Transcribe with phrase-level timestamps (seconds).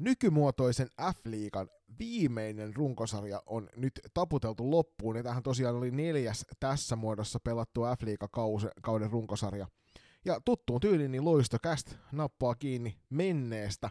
[0.00, 1.68] Nykymuotoisen F-liigan
[1.98, 9.10] viimeinen runkosarja on nyt taputeltu loppuun, ja tähän tosiaan oli neljäs tässä muodossa pelattu F-liigakauden
[9.10, 9.66] runkosarja.
[10.24, 13.90] Ja tuttuun tyyliin niin loistokäst nappaa kiinni menneestä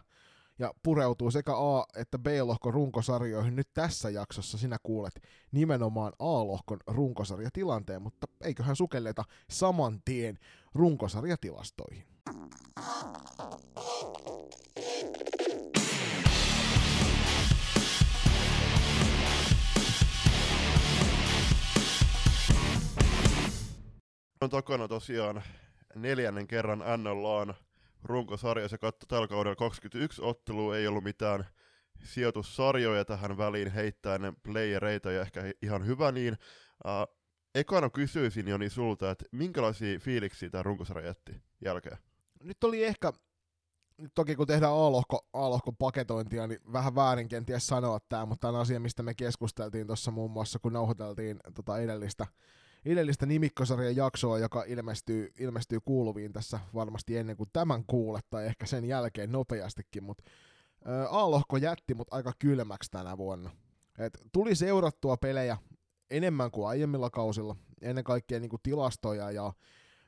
[0.60, 4.58] ja pureutuu sekä A- että B-lohkon runkosarjoihin nyt tässä jaksossa.
[4.58, 5.22] Sinä kuulet
[5.52, 10.40] nimenomaan A-lohkon runkosarjatilanteen, mutta eiköhän sukelleta saman tien
[10.74, 12.04] runkosarjatilastoihin.
[24.42, 25.44] On takana tosiaan
[25.96, 27.54] neljännen kerran NLAn
[28.04, 28.68] runkosarja.
[28.68, 31.46] Se katto tällä kaudella 21 ottelua, ei ollut mitään
[32.04, 36.38] sijoitussarjoja tähän väliin heittää ennen playereita ja ehkä ihan hyvä niin.
[36.86, 37.16] Uh,
[37.56, 41.98] ekana kysyisin Joni sulta, että minkälaisia fiiliksiä tämä runkosarja jätti jälkeen?
[42.44, 43.14] Nyt oli ehkä,
[43.98, 48.58] nyt toki kun tehdään A-lohko, A-lohkon paketointia, niin vähän väärin kenties sanoa tämä, mutta tämä
[48.58, 52.28] on asia, mistä me keskusteltiin tuossa muun muassa, kun nauhoiteltiin tota edellistä
[52.86, 58.66] edellistä nimikkosarjan jaksoa, joka ilmestyy, ilmestyy kuuluviin tässä varmasti ennen kuin tämän kuulet, tai ehkä
[58.66, 60.24] sen jälkeen nopeastikin, mutta
[61.10, 63.50] A-lohko jätti mut aika kylmäksi tänä vuonna.
[64.00, 65.58] Et tuli seurattua pelejä
[66.10, 69.54] enemmän kuin aiemmilla kausilla, ennen kaikkea niin kuin tilastoja ja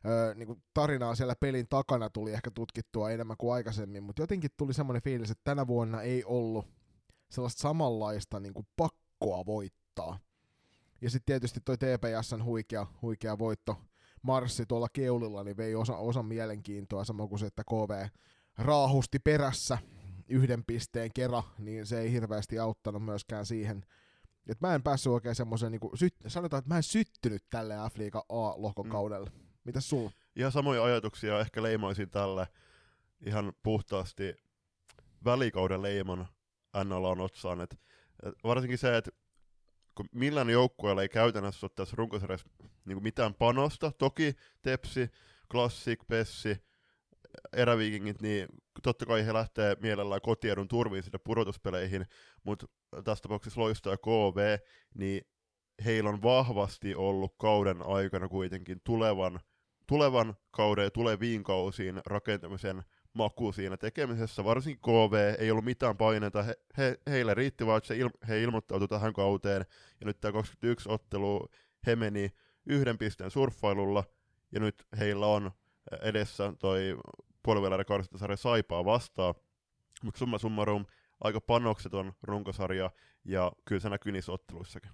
[0.06, 4.50] ö, niin kuin tarinaa siellä pelin takana tuli ehkä tutkittua enemmän kuin aikaisemmin, mutta jotenkin
[4.58, 6.66] tuli semmoinen fiilis, että tänä vuonna ei ollut
[7.32, 10.20] sellaista samanlaista niin kuin pakkoa voittaa.
[11.02, 13.78] Ja sitten tietysti toi TPSn huikea, huikea voitto
[14.22, 18.08] marssi tuolla keulilla, niin vei osa, osan mielenkiintoa, samoin kuin se, että KV
[18.58, 19.78] raahusti perässä
[20.28, 23.86] yhden pisteen kerran, niin se ei hirveästi auttanut myöskään siihen.
[24.48, 28.26] Et mä en päässyt oikein semmoisen, niin syt, sanotaan, että mä en syttynyt tälle F-liiga
[28.30, 29.30] A-lohkokaudelle.
[29.30, 29.40] Mm.
[29.64, 30.12] Mitäs sulla?
[30.36, 32.48] Ihan samoja ajatuksia ehkä leimaisin tälle
[33.26, 34.36] ihan puhtaasti
[35.26, 36.28] välikauden leimon
[36.84, 37.62] NLAn otsaan.
[37.62, 37.80] Et,
[38.24, 39.12] et varsinkin se, että
[39.96, 42.48] kun millään joukkueella ei käytännössä ole tässä runkosarjassa
[42.86, 43.92] niin mitään panosta.
[43.92, 45.10] Toki Tepsi,
[45.52, 46.58] Classic, Pessi,
[47.54, 48.48] eräviikingit, niin
[48.84, 52.06] totta kai he lähtee mielellään kotiedun turviin sinne pudotuspeleihin,
[52.44, 52.66] mutta
[53.04, 54.58] tässä tapauksessa Loisto ja KV,
[54.94, 55.22] niin
[55.86, 59.40] heillä on vahvasti ollut kauden aikana kuitenkin tulevan,
[59.88, 62.84] tulevan kauden ja tuleviin kausiin rakentamisen
[63.14, 64.44] maku siinä tekemisessä.
[64.44, 66.44] Varsinkin KV ei ollut mitään paineita.
[66.44, 69.66] He, he, heille riitti vaan, että il, he ilmoittautui tähän kauteen.
[70.00, 71.48] Ja nyt tämä 21 ottelu
[71.88, 72.30] he meni
[72.66, 74.04] yhden pisteen surffailulla.
[74.52, 75.52] Ja nyt heillä on
[76.02, 76.98] edessä toi
[77.44, 79.34] puoliväliä karstasarja Saipaa vastaan.
[80.04, 80.86] Mutta summa summarum,
[81.22, 82.92] aika panokseton runkosarja,
[83.26, 84.92] ja kyllä se näkyy niissä otteluissakin.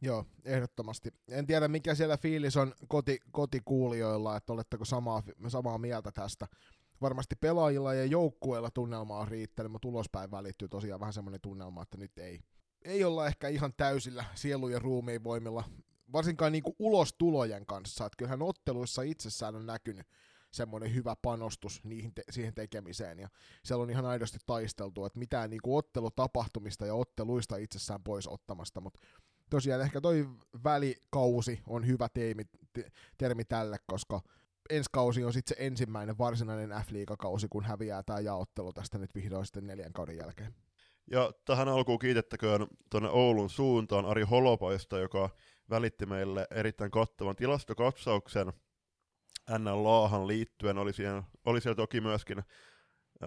[0.00, 1.10] Joo, ehdottomasti.
[1.28, 6.46] En tiedä, mikä siellä fiilis on koti, kotikuulijoilla, että oletteko samaa, samaa mieltä tästä
[7.00, 11.98] varmasti pelaajilla ja joukkueilla tunnelma on riittänyt, mutta ulospäin välittyy tosiaan vähän semmoinen tunnelma, että
[11.98, 12.40] nyt ei,
[12.84, 15.64] ei olla ehkä ihan täysillä sielun ja ruumiin voimilla,
[16.12, 20.06] varsinkaan niin ulostulojen kanssa, että kyllähän otteluissa itsessään on näkynyt
[20.50, 23.28] semmoinen hyvä panostus niihin te- siihen tekemiseen, ja
[23.64, 28.80] siellä on ihan aidosti taisteltu, että mitään niin kuin ottelutapahtumista ja otteluista itsessään pois ottamasta,
[28.80, 29.00] mutta
[29.50, 30.28] tosiaan ehkä toi
[30.64, 34.20] välikausi on hyvä teemi, te- termi tälle, koska
[34.70, 39.46] ensi kausi on sitten se ensimmäinen varsinainen F-liigakausi, kun häviää tämä jaottelu tästä nyt vihdoin
[39.46, 40.54] sitten neljän kauden jälkeen.
[41.10, 45.30] Ja tähän alkuun kiitettäköön tuonne Oulun suuntaan Ari Holopaista, joka
[45.70, 48.52] välitti meille erittäin kattavan tilastokatsauksen
[49.58, 50.78] NLAhan liittyen.
[50.78, 52.42] Oli siellä, oli siellä toki myöskin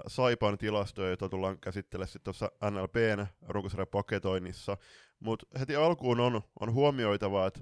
[0.08, 4.78] Saipan tilastoja, joita tullaan käsittelemään sitten tuossa NLPn runkosarjan paketoinnissa.
[5.20, 7.60] Mutta heti alkuun on, on huomioitava, että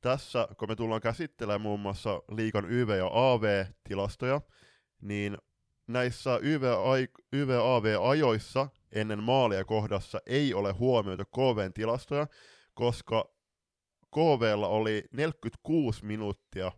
[0.00, 4.40] tässä, kun me tullaan käsittelemään muun muassa liikan YV- ja AV-tilastoja,
[5.00, 5.38] niin
[5.86, 6.38] näissä
[7.32, 12.26] YV-AV-ajoissa ennen maalia kohdassa ei ole huomioitu KVn tilastoja,
[12.74, 13.24] koska
[14.14, 16.72] KVlla oli 46 minuuttia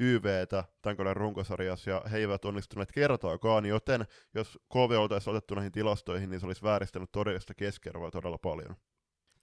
[0.00, 5.72] YVtä tämän kauden runkosarjassa, ja he eivät onnistuneet kertaakaan, joten jos KV oltaisiin otettu näihin
[5.72, 8.76] tilastoihin, niin se olisi vääristänyt todellista keskiarvoa todella paljon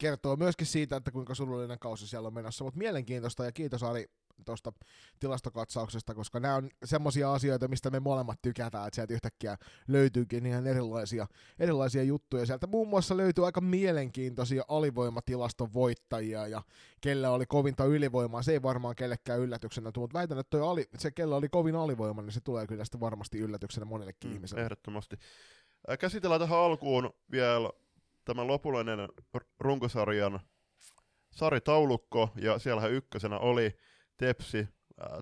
[0.01, 4.06] kertoo myöskin siitä, että kuinka surullinen kausi siellä on menossa, mutta mielenkiintoista ja kiitos Ari
[4.45, 4.74] tuosta
[5.19, 9.57] tilastokatsauksesta, koska nämä on semmoisia asioita, mistä me molemmat tykätään, että sieltä yhtäkkiä
[9.88, 11.27] löytyykin ihan erilaisia,
[11.59, 12.45] erilaisia juttuja.
[12.45, 16.62] Sieltä muun muassa löytyy aika mielenkiintoisia alivoimatilaston voittajia ja
[17.01, 18.42] kellä oli kovinta ylivoimaa.
[18.42, 21.75] Se ei varmaan kellekään yllätyksenä tule, mutta väitän, että toi ali, se kellä oli kovin
[21.75, 24.63] alivoima, niin se tulee kyllä sitten varmasti yllätyksenä monellekin mm, ihmiselle.
[24.63, 25.15] Ehdottomasti.
[26.00, 27.69] Käsitellään tähän alkuun vielä
[28.26, 29.00] tämä lopullinen
[29.60, 30.40] runkosarjan
[31.32, 33.78] saritaulukko, ja siellähän ykkösenä oli
[34.18, 34.68] Tepsi.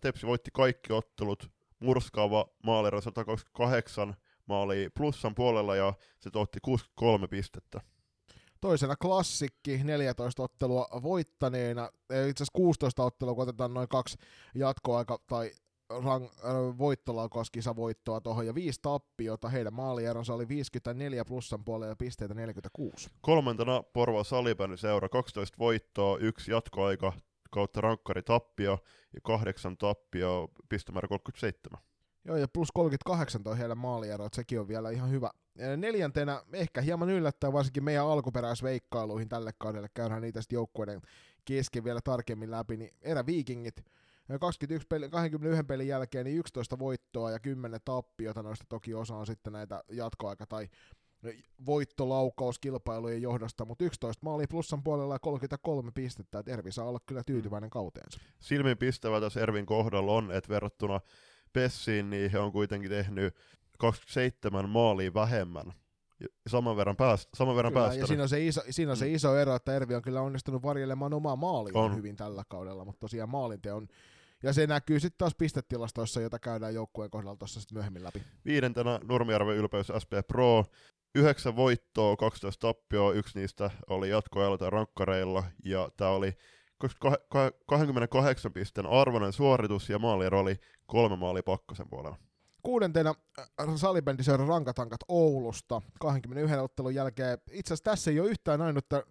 [0.02, 4.16] Tepsi voitti kaikki ottelut, murskaava maalero 128
[4.46, 7.82] maali plussan puolella ja se tuotti 63 pistettä.
[8.62, 11.90] Toisena klassikki, 14 ottelua voittaneena,
[12.30, 14.18] itse asiassa 16 ottelua, kun otetaan noin kaksi
[14.56, 15.52] jatkoaika tai
[15.90, 19.50] rang, äh, voittolaukaskisavoittoa tuohon ja viisi tappiota.
[19.50, 23.10] Heidän maalieronsa oli 54 plussan puolella ja pisteitä 46.
[23.22, 27.14] Kolmantena Porvo Salipäny seura 12 voittoa, yksi jatkoaika
[27.52, 28.80] kautta rankkari tappio
[29.14, 31.82] ja kahdeksan tappio, pistemäärä 37.
[32.26, 35.32] Joo, ja plus 38 toi heidän maaliero, että sekin on vielä ihan hyvä.
[35.78, 41.02] Neljäntenä ehkä hieman yllättää varsinkin meidän alkuperäisveikkailuihin tälle kaudelle, käydään niitä sitten joukkueiden
[41.46, 43.86] kesken vielä tarkemmin läpi, niin eräviikingit
[44.38, 49.26] 21 peli, 21 pelin jälkeen niin 11 voittoa ja 10 tappiota, noista toki osa on
[49.26, 50.68] sitten näitä jatkoaika- tai
[51.66, 57.24] voittolaukauskilpailujen johdosta, mutta 11 maali plussan puolella ja 33 pistettä, että Ervi saa olla kyllä
[57.24, 58.20] tyytyväinen kauteensa.
[58.40, 61.02] Silmin pistävä tässä Ervin kohdalla on, että verrattuna
[61.54, 63.36] Pessiin, niin he on kuitenkin tehnyt
[63.78, 65.74] 27 maalia vähemmän
[66.48, 69.00] saman verran, pääst, saman verran kyllä, Ja siinä on, se iso, siinä on mm.
[69.00, 73.00] se iso ero, että Ervi on kyllä onnistunut varjelemaan omaa maalia hyvin tällä kaudella, mutta
[73.00, 73.88] tosiaan maalinteon
[74.44, 78.24] ja se näkyy sitten taas pistetilastoissa, jota käydään joukkueen kohdalla tuossa sitten myöhemmin läpi.
[78.46, 80.66] Viidentenä Nurmijärven ylpeys SP Pro.
[81.16, 86.34] Yhdeksän voittoa, 12 tappioa, yksi niistä oli jatkoajalta rankkareilla, ja tämä oli
[87.68, 90.56] 28 pisteen arvoinen suoritus, ja maaliero oli
[90.86, 92.18] kolme maali pakkosen puolella.
[92.64, 93.46] Kuudentena äh,
[93.76, 97.38] salibändiseura Rankatankat Oulusta 21 ottelun jälkeen.
[97.52, 99.04] Itse asiassa tässä ei ole yhtään ainutta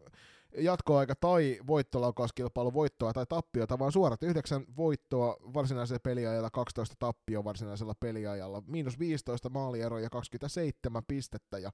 [0.57, 7.95] jatkoaika tai voittolaukauskilpailu voittoa tai tappiota, vaan suorat yhdeksän voittoa varsinaisella peliajalla, 12 tappio varsinaisella
[8.01, 11.71] peliajalla, miinus 15 maaliero ja 27 pistettä ja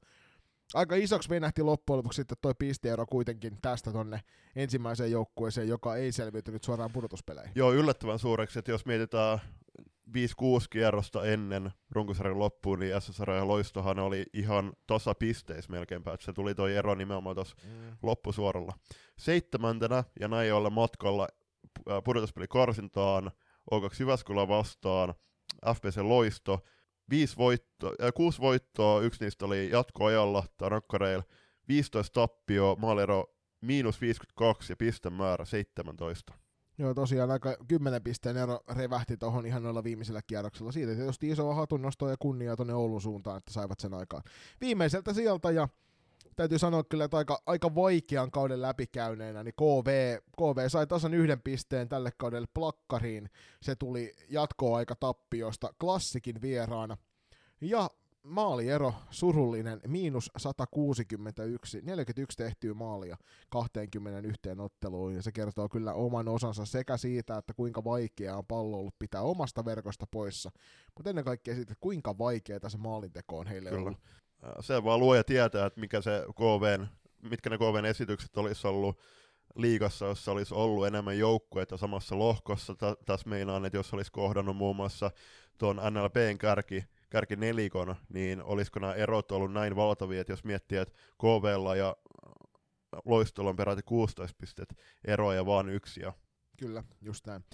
[0.75, 4.21] aika isoksi venähti loppujen lopuksi sitten toi pisteero kuitenkin tästä tonne
[4.57, 7.53] ensimmäiseen joukkueeseen, joka ei selviytynyt suoraan pudotuspeleihin.
[7.55, 9.39] Joo, yllättävän suureksi, että jos mietitään
[10.09, 10.13] 5-6
[10.71, 16.55] kierrosta ennen runkosarjan loppuun, niin SSR ja Loistohan oli ihan tasapisteissä melkeinpä, että se tuli
[16.55, 17.97] toi ero nimenomaan tuossa mm.
[18.03, 18.73] loppusuoralla.
[19.19, 21.29] Seitsemäntenä ja näin olla matkalla
[22.05, 23.31] pudotuspeli karsintaan,
[23.75, 25.15] O2 Jyväskylä vastaan,
[25.75, 26.65] FPC Loisto,
[27.11, 31.25] viisi voitto, äh, kuusi voittoa, yksi niistä oli jatkoajalla Tarakkareilla,
[31.69, 33.25] 15 tappio, maalero
[33.61, 36.35] miinus 52 ja pistemäärä 17.
[36.79, 40.73] Joo, tosiaan aika 10 pisteen ero revähti tuohon ihan noilla viimeisellä kierroksella.
[40.73, 44.23] Siitä tietysti iso hatunnosto ja kunnia tuonne Oulun suuntaan, että saivat sen aikaan.
[44.61, 45.69] Viimeiseltä sieltä ja
[46.37, 51.43] täytyy sanoa kyllä, että aika, aika vaikean kauden läpikäyneenä, niin KV, KV sai tasan yhden
[51.43, 53.31] pisteen tälle kaudelle plakkariin.
[53.63, 56.97] Se tuli jatkoaika tappiosta klassikin vieraana.
[57.61, 57.91] Ja
[58.25, 63.17] maaliero surullinen, miinus 161, 41 tehtyä maalia
[63.51, 68.77] 21 otteluun, ja se kertoo kyllä oman osansa sekä siitä, että kuinka vaikeaa on pallo
[68.77, 70.51] ollut pitää omasta verkosta poissa,
[70.95, 73.83] mutta ennen kaikkea siitä, että kuinka vaikeaa se maalinteko on heille kyllä.
[73.83, 73.99] ollut.
[74.61, 76.87] Se vaan luoja tietää, että mikä se KVn,
[77.23, 78.99] mitkä ne KVn esitykset olisi ollut
[79.57, 82.75] liigassa, jossa olisi ollut enemmän joukkueita samassa lohkossa.
[83.07, 85.11] Tässä meinaan, että jos olisi kohdannut muun muassa
[85.59, 86.85] tuon NLPn kärki,
[87.15, 91.97] kärkinelikon, niin olisiko nämä erot ollut näin valtavia, että jos miettii, että KVlla ja
[93.05, 94.75] Loistolla on peräti 16 pistet
[95.05, 96.01] eroja vaan yksi.
[96.01, 96.13] Ja...
[96.59, 97.45] Kyllä, just näin.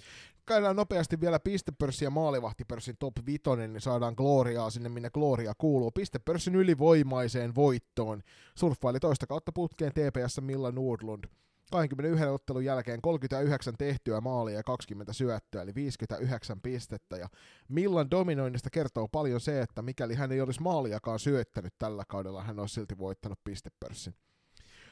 [0.45, 5.91] Käydään nopeasti vielä pistepörssin ja maalivahtipörssin top 5, niin saadaan Gloriaa sinne, minne Gloria kuuluu.
[5.91, 8.21] Pistepörssin ylivoimaiseen voittoon.
[8.57, 11.23] Surffaili toista kautta putkeen TPS Milla Nordlund.
[11.71, 17.17] 21 ottelun jälkeen 39 tehtyä maalia ja 20 syöttöä, eli 59 pistettä.
[17.17, 17.29] Ja
[17.67, 22.59] Millan dominoinnista kertoo paljon se, että mikäli hän ei olisi maaliakaan syöttänyt tällä kaudella, hän
[22.59, 24.15] olisi silti voittanut pistepörssin.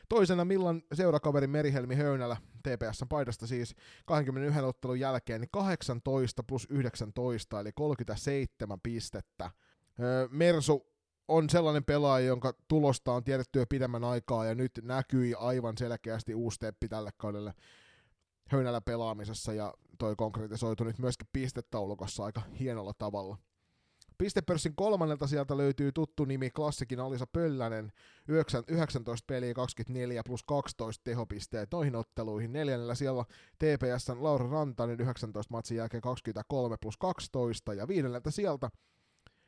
[0.09, 7.59] Toisena Millan seurakaveri Merihelmi Höynälä, TPSn paidasta siis 21 ottelun jälkeen, niin 18 plus 19,
[7.59, 9.51] eli 37 pistettä.
[10.29, 10.87] Mersu
[11.29, 16.35] on sellainen pelaaja, jonka tulosta on tiedetty jo pidemmän aikaa, ja nyt näkyi aivan selkeästi
[16.35, 17.53] uusi steppi tälle kaudelle
[18.49, 23.37] höynällä pelaamisessa, ja toi konkretisoitu nyt myöskin pistetaulukossa aika hienolla tavalla.
[24.17, 27.91] Pistepörssin kolmannelta sieltä löytyy tuttu nimi klassikin Alisa Pöllänen,
[28.67, 32.53] 19 peliä 24 plus 12 tehopisteet noihin otteluihin.
[32.53, 33.25] Neljännellä siellä
[33.57, 38.69] TPSn Laura Rantanen 19 matsin jälkeen 23 plus 12 ja viidenneltä sieltä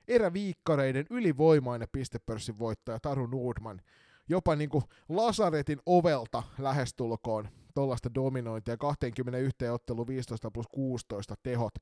[0.07, 3.81] eräviikkareiden ylivoimainen pistepörssin voittaja Taru Nordman.
[4.29, 11.73] Jopa niin kuin Lasaretin ovelta lähestulkoon tuollaista dominointia, 21 ottelu 15 plus 16 tehot.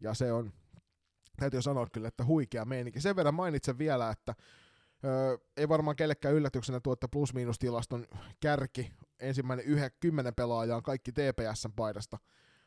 [0.00, 0.52] Ja se on,
[1.36, 3.00] täytyy sanoa kyllä, että huikea meininki.
[3.00, 4.34] Sen verran mainitsen vielä, että
[5.04, 8.06] Öö, ei varmaan kellekään yllätyksenä tuo, plus-miinus-tilaston
[8.40, 12.18] kärki, ensimmäinen yhä, kymmenen pelaajaa on kaikki TPSn paidasta,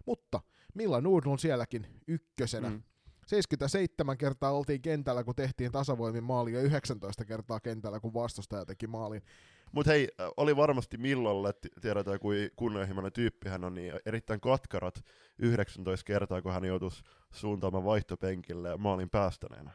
[0.06, 0.40] mutta
[0.76, 2.70] Milla Nordlund sielläkin ykkösenä.
[2.70, 2.84] Mm.
[3.26, 8.88] 77 kertaa oltiin kentällä, kun tehtiin tasavoimin maali, ja 19 kertaa kentällä, kun vastustaja teki
[8.88, 9.22] maalin.
[9.72, 15.06] Mutta hei, oli varmasti Millolle, tiedetään kuin kunnianhimoinen tyyppi hän on, niin erittäin katkarat
[15.40, 19.72] 19 kertaa, kun hän joutuisi suuntaamaan vaihtopenkille maalin päästäneenä.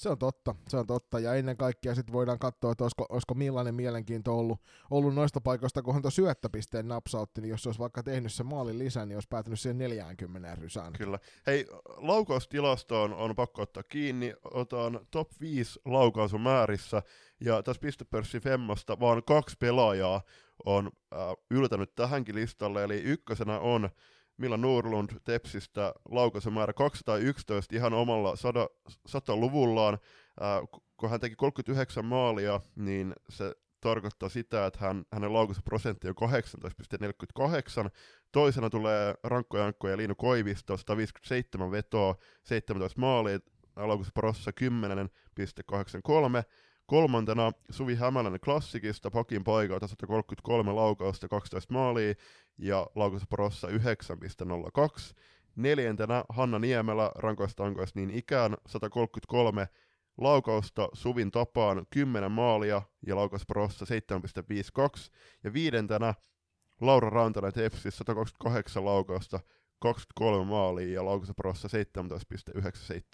[0.00, 1.18] Se on totta, se on totta.
[1.18, 5.82] Ja ennen kaikkea sitten voidaan katsoa, että olisiko, olisiko millainen mielenkiinto ollut, ollut noista paikoista,
[5.82, 9.16] kun hän tuon syöttöpisteen napsautti, niin jos se olisi vaikka tehnyt se maalin lisän, niin
[9.16, 10.92] olisi päätynyt siihen 40 rysään.
[10.92, 11.18] Kyllä.
[11.46, 11.66] Hei,
[11.96, 14.34] laukaustilastoon on pakko ottaa kiinni.
[14.44, 17.02] Otan top 5 laukausumäärissä,
[17.40, 20.22] ja tässä pistepörssi Femmasta vaan kaksi pelaajaa
[20.64, 21.18] on äh,
[21.50, 23.90] yltänyt tähänkin listalle, eli ykkösenä on
[24.40, 28.34] Milla Nurlund Tepsistä laukaisumäärä 211 ihan omalla
[29.08, 29.98] 100-luvullaan.
[30.42, 36.14] Äh, kun hän teki 39 maalia, niin se tarkoittaa sitä, että hän, hänen laukaisuprosentti on
[37.84, 37.90] 18,48.
[38.32, 43.38] Toisena tulee Rankko Jankko ja Liinu Koivisto, 157 vetoa, 17 maalia,
[43.76, 46.44] laukaisuprossa 10,83.
[46.90, 52.14] Kolmantena Suvi Hämäläinen klassikista pakin paikalta 133 laukausta 12 maalia
[52.58, 53.74] ja laukausprossa 9,02.
[55.56, 59.68] Neljäntenä Hanna Niemelä rankoista ankoista niin ikään 133
[60.18, 63.84] laukausta Suvin tapaan 10 maalia ja laukausprossa
[64.96, 65.10] 7,52.
[65.44, 66.14] Ja viidentenä
[66.80, 69.40] Laura Rantanen Tepsis 128 laukausta
[69.78, 71.68] 23 maalia ja laukausprossa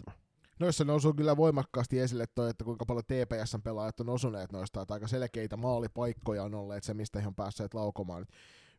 [0.08, 0.25] 17,97.
[0.60, 4.94] Noissa nousuu kyllä voimakkaasti esille toi, että kuinka paljon TPSn pelaajat on osuneet noista, että
[4.94, 8.26] aika selkeitä maalipaikkoja on olleet se, mistä he on päässeet laukomaan.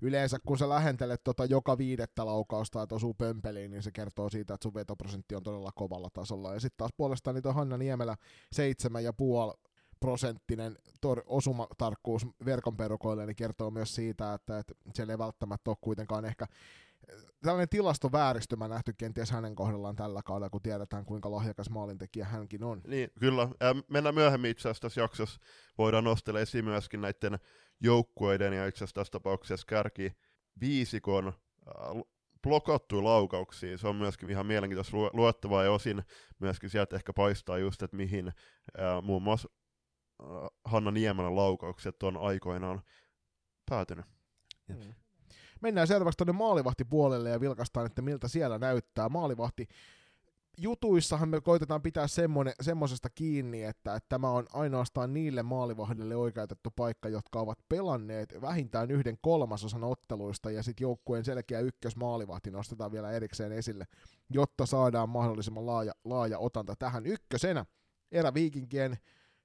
[0.02, 4.54] Yleensä kun sä lähentelet tota joka viidettä laukausta, että osuu pömpeliin, niin se kertoo siitä,
[4.54, 6.54] että sun vetoprosentti on todella kovalla tasolla.
[6.54, 8.18] Ja sitten taas puolestaan niin Hanna Niemelä
[8.56, 9.58] 7,5
[10.00, 15.78] prosenttinen tor- osumatarkkuus verkon perukoille, niin kertoo myös siitä, että, että siellä ei välttämättä ole
[15.82, 16.48] kuitenkaan ehkä
[17.42, 22.82] tällainen tilastovääristymä nähty kenties hänen kohdallaan tällä kaudella, kun tiedetään kuinka lahjakas maalintekijä hänkin on.
[22.88, 23.50] Niin, kyllä.
[23.90, 25.40] Mennään myöhemmin itse asiassa tässä jaksossa.
[25.78, 27.40] Voidaan nostella esiin myöskin näiden
[27.80, 30.12] joukkueiden ja itse asiassa tässä tapauksessa kärki
[30.60, 32.04] viisikon äh,
[32.44, 33.78] blokattuja laukauksia.
[33.78, 36.04] Se on myöskin ihan mielenkiintoista luettavaa ja osin
[36.40, 39.50] myöskin sieltä ehkä paistaa just, että mihin äh, muun muassa
[40.22, 40.28] äh,
[40.66, 42.82] Hanna Niemelän laukaukset on aikoinaan
[43.70, 44.06] päätynyt.
[44.68, 44.94] Mm.
[45.62, 49.10] Mennään seuraavaksi tuonne maalivahtipuolelle ja vilkastaan, että miltä siellä näyttää.
[49.10, 49.68] Maalivahti
[50.58, 52.06] jutuissahan me koitetaan pitää
[52.62, 58.92] semmoisesta kiinni, että, että tämä on ainoastaan niille maalivahdille oikeutettu paikka, jotka ovat pelanneet vähintään
[58.92, 63.86] yhden kolmasosan otteluista, ja sitten joukkueen selkeä ykkösmaalivahti nostetaan vielä erikseen esille,
[64.30, 67.66] jotta saadaan mahdollisimman laaja, laaja otanta tähän ykkösenä.
[68.12, 68.98] Eräviikinkien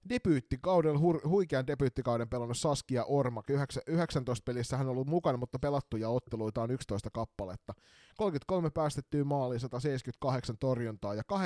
[0.09, 3.47] debyyttikauden, hu- huikean debyyttikauden pelannut Saskia Ormak.
[3.87, 7.75] 19 pelissä hän on ollut mukana, mutta pelattuja otteluita on 11 kappaletta.
[8.16, 11.38] 33 päästettyä maaliin, 178 torjuntaa ja 84,36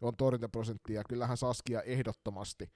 [0.00, 1.02] on torjuntaprosenttia.
[1.08, 2.70] Kyllähän Saskia ehdottomasti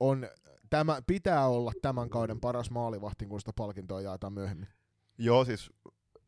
[0.00, 0.28] on,
[0.70, 4.68] tämä, pitää olla tämän kauden paras maalivahti, kun sitä palkintoa jaetaan myöhemmin.
[5.18, 5.70] Joo, siis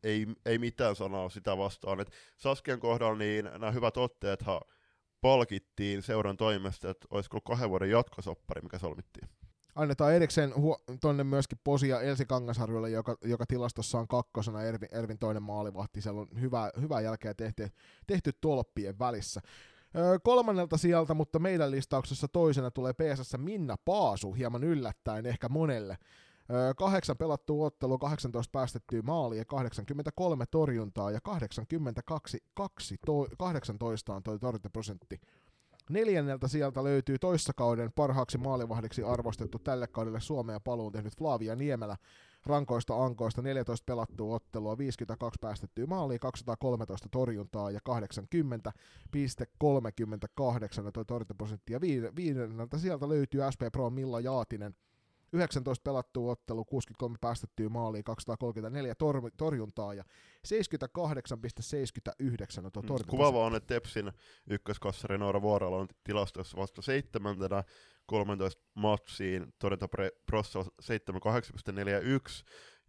[0.03, 1.99] ei, ei mitään sanaa sitä vastaan.
[1.99, 4.61] Et Saskian kohdalla niin nämä hyvät otteethan
[5.21, 9.29] palkittiin seuran toimesta, että olisiko kahden vuoden jatkosoppari, mikä solmittiin.
[9.75, 15.19] Annetaan erikseen huo- tonne myöskin Posia Elsi Kangasharjulle, joka, joka tilastossa on kakkosena Ervin, Ervin
[15.19, 16.01] toinen maalivahti.
[16.01, 17.67] Siellä on hyvää, hyvää jälkeä tehty,
[18.07, 19.41] tehty tolppien välissä.
[20.23, 25.97] Kolmannelta sieltä, mutta meidän listauksessa toisena tulee PSS Minna Paasu, hieman yllättäen ehkä monelle.
[26.77, 34.39] Kahdeksan pelattua ottelu, 18 päästettyä maalia, 83 torjuntaa ja 82, 2, to, 18 on toi
[34.39, 35.21] torjuntaprosentti.
[35.89, 41.97] Neljänneltä sieltä löytyy toissakauden parhaaksi maalivahdiksi arvostettu tälle kaudelle Suomeen paluun tehnyt Flavia Niemelä
[42.45, 47.95] rankoista ankoista 14 pelattua ottelua, 52 päästettyä maalia, 213 torjuntaa ja 80,38
[50.93, 51.73] tuo torjuntaprosentti.
[51.73, 51.81] Ja
[52.15, 54.75] viidenneltä sieltä löytyy SP Pro Milla Jaatinen
[55.33, 60.09] 19 pelattua ottelu, 63 päästettyä maaliin, 234 tor- torjuntaa ja 78,79
[62.65, 64.11] on tuo mm, Kuvaava on, että Tepsin
[64.49, 67.63] ykköskassari Noora Vuorala on tilastossa vasta seitsemäntenä
[68.05, 69.87] 13 matsiin, torjunta
[70.25, 70.65] prossa 78,41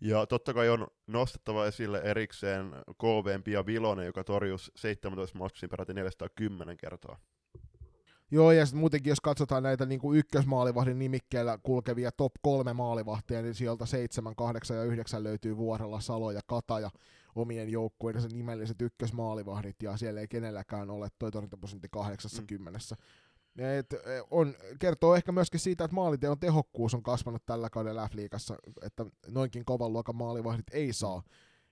[0.01, 5.95] ja totta kai on nostettava esille erikseen KV Pia Vilonen, joka torjus 17 matsiin peräti
[5.95, 7.19] 410 kertaa.
[8.33, 13.43] Joo, ja sitten muutenkin jos katsotaan näitä niin kuin ykkösmaalivahdin nimikkeellä kulkevia top kolme maalivahtia,
[13.43, 16.91] niin sieltä 7, 8 ja 9 löytyy Vuorella, Salo ja Kataja
[17.35, 22.79] omien joukkueidensa nimelliset ykkösmaalivahdit, ja siellä ei kenelläkään ole toi torjuntaprosentti 80.
[22.91, 23.65] Mm.
[23.79, 23.99] Et, e,
[24.31, 29.65] on, kertoo ehkä myöskin siitä, että maaliteon tehokkuus on kasvanut tällä kaudella F-liigassa, että noinkin
[29.65, 31.23] kovan luokan maalivahdit ei saa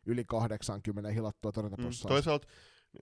[0.06, 2.08] yli 80 hilattua torjuntapussaa.
[2.08, 2.48] Mm, toisaalta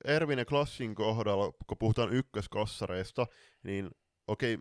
[0.04, 3.26] Ervin ja Klassin kohdalla, kun puhutaan ykköskassareista,
[3.62, 3.90] niin
[4.26, 4.58] okei,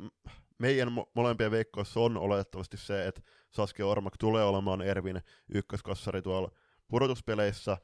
[0.60, 6.52] meidän mo- molempien veikkoissa on oletettavasti se, että Saskia Ormak tulee olemaan Ervin ykköskassari tuolla
[6.88, 7.78] pudotuspeleissä,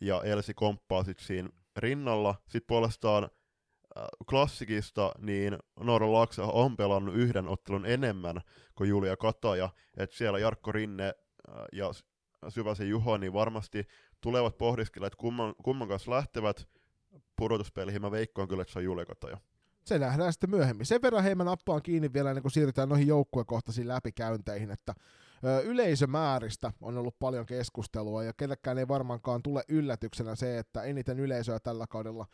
[0.00, 2.34] ja Elsi komppaa sitten siinä rinnalla.
[2.42, 8.40] Sitten puolestaan äh, klassikista, niin Noora Laksa on pelannut yhden ottelun enemmän
[8.74, 11.14] kuin Julia Kataja, että siellä Jarkko Rinne äh,
[11.72, 11.90] ja
[12.48, 13.86] Syväsen Juho, niin varmasti
[14.20, 16.68] tulevat pohdiskella, että kumman, kumman kanssa lähtevät
[17.36, 18.02] pudotuspeleihin.
[18.02, 19.38] Mä veikkoan kyllä, että se on Julia Kataja.
[19.84, 20.86] Se nähdään sitten myöhemmin.
[20.86, 24.94] Sen verran hei mä nappaan kiinni vielä ennen kuin siirrytään noihin joukkuekohtaisiin läpikäynteihin, että
[25.64, 31.60] yleisömääristä on ollut paljon keskustelua ja kellekään ei varmaankaan tule yllätyksenä se, että eniten yleisöä
[31.60, 32.26] tällä kaudella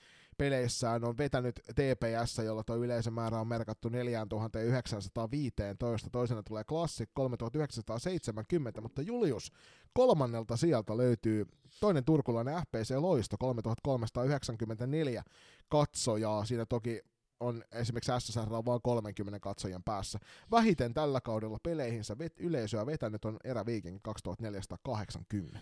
[0.42, 9.02] peleissään on vetänyt TPS, jolla tuo yleisömäärä on merkattu 4915, toisena tulee Classic 3970, mutta
[9.02, 9.52] Julius
[9.92, 11.46] kolmannelta sieltä löytyy
[11.80, 15.22] toinen turkulainen FPC Loisto 3394
[15.68, 17.00] katsojaa, siinä toki
[17.40, 20.18] on esimerkiksi SSR on vain 30 katsojan päässä.
[20.50, 25.60] Vähiten tällä kaudella peleihinsä vet- yleisöä vetänyt on Eräviikin 2480.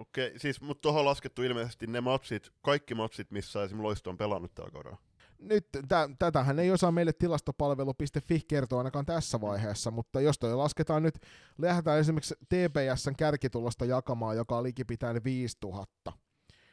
[0.00, 4.16] Okei, siis mutta tuohon on laskettu ilmeisesti ne matsit, kaikki matsit, missä esimerkiksi Loisto on
[4.16, 4.98] pelannut tällä kaudella.
[5.38, 11.02] Nyt t- tätähän ei osaa meille tilastopalvelu.fi kertoa ainakaan tässä vaiheessa, mutta jos toi lasketaan
[11.02, 11.14] nyt,
[11.58, 16.12] lähdetään esimerkiksi TPSn kärkitulosta jakamaan, joka on likipitäen 5000,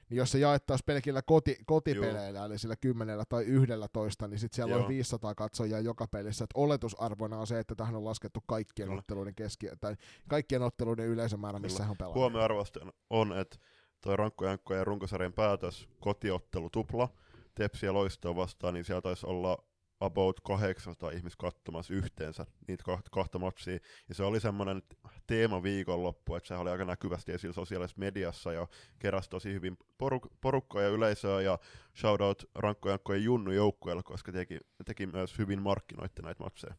[0.09, 2.45] niin jos se jaettaisiin pelkillä koti, kotipeleillä, Joo.
[2.45, 4.81] eli sillä kymmenellä tai yhdellä toista, niin sitten siellä Joo.
[4.81, 6.43] on 500 katsojaa joka pelissä.
[6.43, 8.99] Et oletusarvona on se, että tähän on laskettu kaikkien Kyllä.
[8.99, 9.95] otteluiden keski, tai
[10.27, 12.13] kaikkien otteluiden yleisömäärä, missä hän pelaa.
[12.13, 13.57] Huomioarvosta on, että
[14.03, 14.45] tuo Rankko
[14.75, 17.09] ja runkosarjan päätös, kotiottelu tupla,
[17.55, 19.66] Tepsiä loistoa vastaan, niin siellä taisi olla
[19.99, 23.79] about 800 ihmistä katsomassa yhteensä niitä kahta, kahta matsia.
[24.09, 24.81] Ja se oli semmoinen
[25.27, 28.67] teema viikonloppu, että se oli aika näkyvästi esillä sosiaalisessa mediassa ja
[28.99, 31.59] keräsi tosi hyvin poruk- porukkaa ja yleisöä ja
[31.95, 36.75] shoutout Rankko Jankko ja Junnu joukkueelle, koska teki, teki myös hyvin markkinoitte näitä matseja.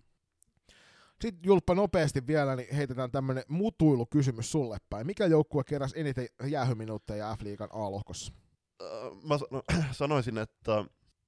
[1.20, 5.06] Sitten Julppa nopeasti vielä, niin heitetään tämmöinen mutuilukysymys sulle päin.
[5.06, 8.32] Mikä joukkue keräsi eniten jäähyminuutteja F-liigan A-lohkossa?
[8.82, 8.88] Äh,
[9.22, 9.38] mä
[9.92, 10.84] sanoisin, että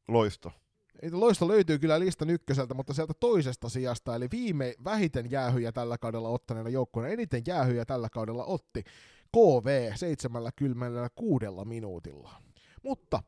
[0.09, 0.53] loisto.
[1.13, 6.29] Loisto löytyy kyllä listan ykköseltä, mutta sieltä toisesta sijasta, eli viime vähiten jäähyjä tällä kaudella
[6.29, 8.85] ottaneena joukkueena, eniten jäähyjä tällä kaudella otti
[9.37, 12.31] KV seitsemällä kylmällä kuudella minuutilla.
[12.83, 13.23] Mutta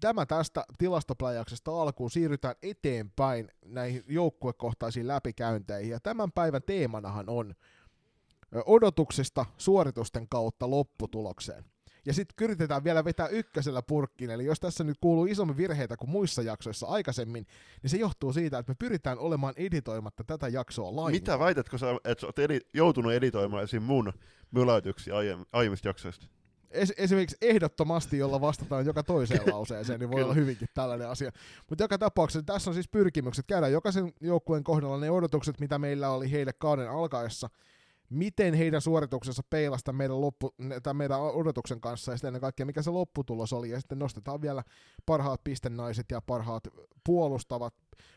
[0.00, 7.54] tämä tästä tilastopläjäyksestä alkuun siirrytään eteenpäin näihin joukkuekohtaisiin läpikäynteihin, ja tämän päivän teemanahan on
[8.66, 11.64] odotuksista suoritusten kautta lopputulokseen.
[12.06, 16.10] Ja sitten yritetään vielä vetää ykkösellä purkkiin, eli jos tässä nyt kuuluu isommin virheitä kuin
[16.10, 17.46] muissa jaksoissa aikaisemmin,
[17.82, 21.12] niin se johtuu siitä, että me pyritään olemaan editoimatta tätä jaksoa lainkaan.
[21.12, 23.82] Mitä väitätkö sä, että sä oot edi- joutunut editoimaan esim.
[23.82, 24.12] mun
[24.50, 25.14] myläytyksiä
[25.52, 26.26] aiemmista jaksoista?
[26.70, 31.30] Es- esimerkiksi ehdottomasti, jolla vastataan joka toiseen lauseeseen, niin voi olla hyvinkin tällainen asia.
[31.68, 36.10] Mutta joka tapauksessa tässä on siis pyrkimykset käydä jokaisen joukkueen kohdalla ne odotukset, mitä meillä
[36.10, 37.50] oli heille kauden alkaessa–
[38.10, 42.82] miten heidän suorituksensa peilasta meidän, loppu, tai meidän odotuksen kanssa ja sitten ennen kaikkea mikä
[42.82, 43.70] se lopputulos oli.
[43.70, 44.62] Ja sitten nostetaan vielä
[45.06, 46.68] parhaat pistennaiset ja parhaat
[47.04, 47.74] puolustavat,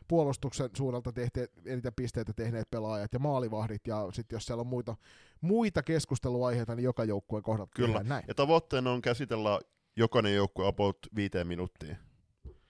[0.07, 3.87] puolustuksen suunnalta tehneet, eniten pisteitä tehneet pelaajat ja maalivahdit.
[3.87, 4.95] Ja sitten jos siellä on muita,
[5.41, 8.23] muita keskusteluaiheita, niin joka joukkueen kohdalla Kyllä, näin.
[8.27, 9.59] ja tavoitteena on käsitellä
[9.95, 11.97] jokainen joukkue about viiteen minuuttiin.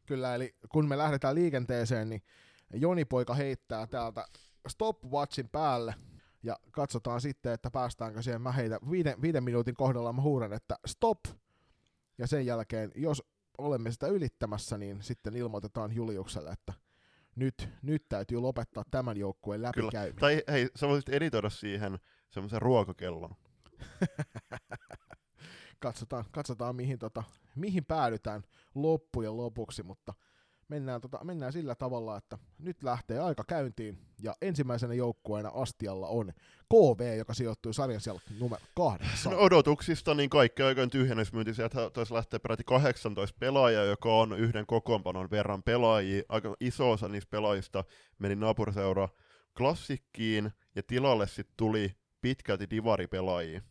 [0.06, 2.22] Kyllä, eli kun me lähdetään liikenteeseen, niin
[2.74, 4.28] Joni Poika heittää täältä
[4.68, 5.96] stopwatchin päälle–
[6.44, 8.42] ja katsotaan sitten, että päästäänkö siihen.
[8.42, 11.20] Mä heitä viiden, viiden minuutin kohdalla mä huudan, että stop,
[12.18, 13.24] ja sen jälkeen, jos
[13.58, 16.74] olemme sitä ylittämässä, niin sitten ilmoitetaan Juliukselle, että
[17.36, 20.20] nyt, nyt täytyy lopettaa tämän joukkueen läpikäyminen.
[20.20, 23.36] Tai hei, sä voisit editoida siihen semmoisen ruokakellon.
[25.80, 27.24] katsotaan, katsotaan mihin, tota,
[27.56, 28.44] mihin päädytään
[28.76, 30.14] loppujen lopuksi, mutta
[30.68, 36.34] mennään, tota, mennään sillä tavalla, että nyt lähtee aika käyntiin, ja ensimmäisenä joukkueena Astialla on
[36.70, 39.32] KV, joka sijoittui sarjan siellä numero kahdeksan.
[39.32, 44.66] No odotuksista niin kaikki aikojen tyhjennysmyynti, sieltä taisi lähteä peräti 18 pelaajaa, joka on yhden
[44.66, 46.24] kokoonpanon verran pelaajia.
[46.30, 47.84] Aika iso osa niistä pelaajista
[48.20, 49.10] meni naapuriseura
[49.58, 53.62] klassikkiin, ja tilalle sitten tuli pitkälti divaripelaajia.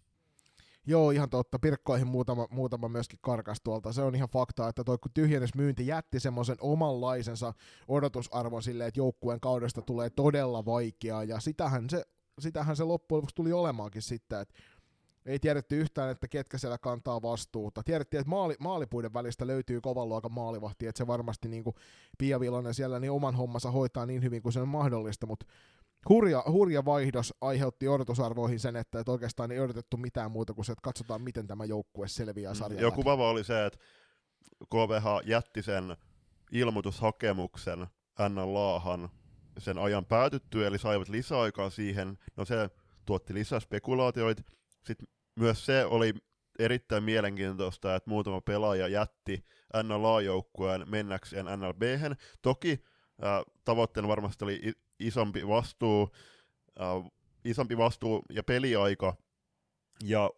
[0.86, 1.58] Joo, ihan totta.
[1.58, 3.92] Pirkkoihin muutama, muutama myöskin karkas tuolta.
[3.92, 7.54] Se on ihan fakta, että toi tyhjennysmyynti jätti semmoisen omanlaisensa
[7.88, 12.04] odotusarvon silleen, että joukkueen kaudesta tulee todella vaikeaa, ja sitähän se,
[12.40, 14.54] sitähän se loppujen lopuksi tuli olemaankin sitten, että
[15.26, 17.82] ei tiedetty yhtään, että ketkä siellä kantaa vastuuta.
[17.82, 21.76] Tiedettiin, että maali, maalipuiden välistä löytyy kovan luokan maalivahti, että se varmasti niin kuin
[22.18, 25.46] Pia Vilonen siellä niin oman hommansa hoitaa niin hyvin kuin se on mahdollista, mutta
[26.08, 30.72] hurja, hurja vaihdos aiheutti odotusarvoihin sen, että et oikeastaan ei odotettu mitään muuta kuin se,
[30.72, 32.82] että katsotaan, miten tämä joukkue selviää sarjan mm.
[32.82, 33.78] Joku vava oli se, että
[34.70, 35.96] KVH jätti sen
[36.52, 37.86] ilmoitushakemuksen
[38.28, 39.08] NLAhan
[39.58, 42.18] sen ajan päätyttyä, eli saivat lisäaikaa siihen.
[42.36, 42.70] No se
[43.06, 44.42] tuotti lisää spekulaatioita.
[44.84, 46.14] Sitten myös se oli
[46.58, 49.44] erittäin mielenkiintoista, että muutama pelaaja jätti
[49.82, 51.82] NLA-joukkueen mennäkseen nlb.
[52.42, 52.84] Toki
[53.24, 54.72] äh, tavoitteena varmasti oli
[55.06, 56.10] isompi vastuu,
[56.80, 57.10] äh,
[57.44, 59.16] isompi vastuu ja peliaika
[60.04, 60.30] ja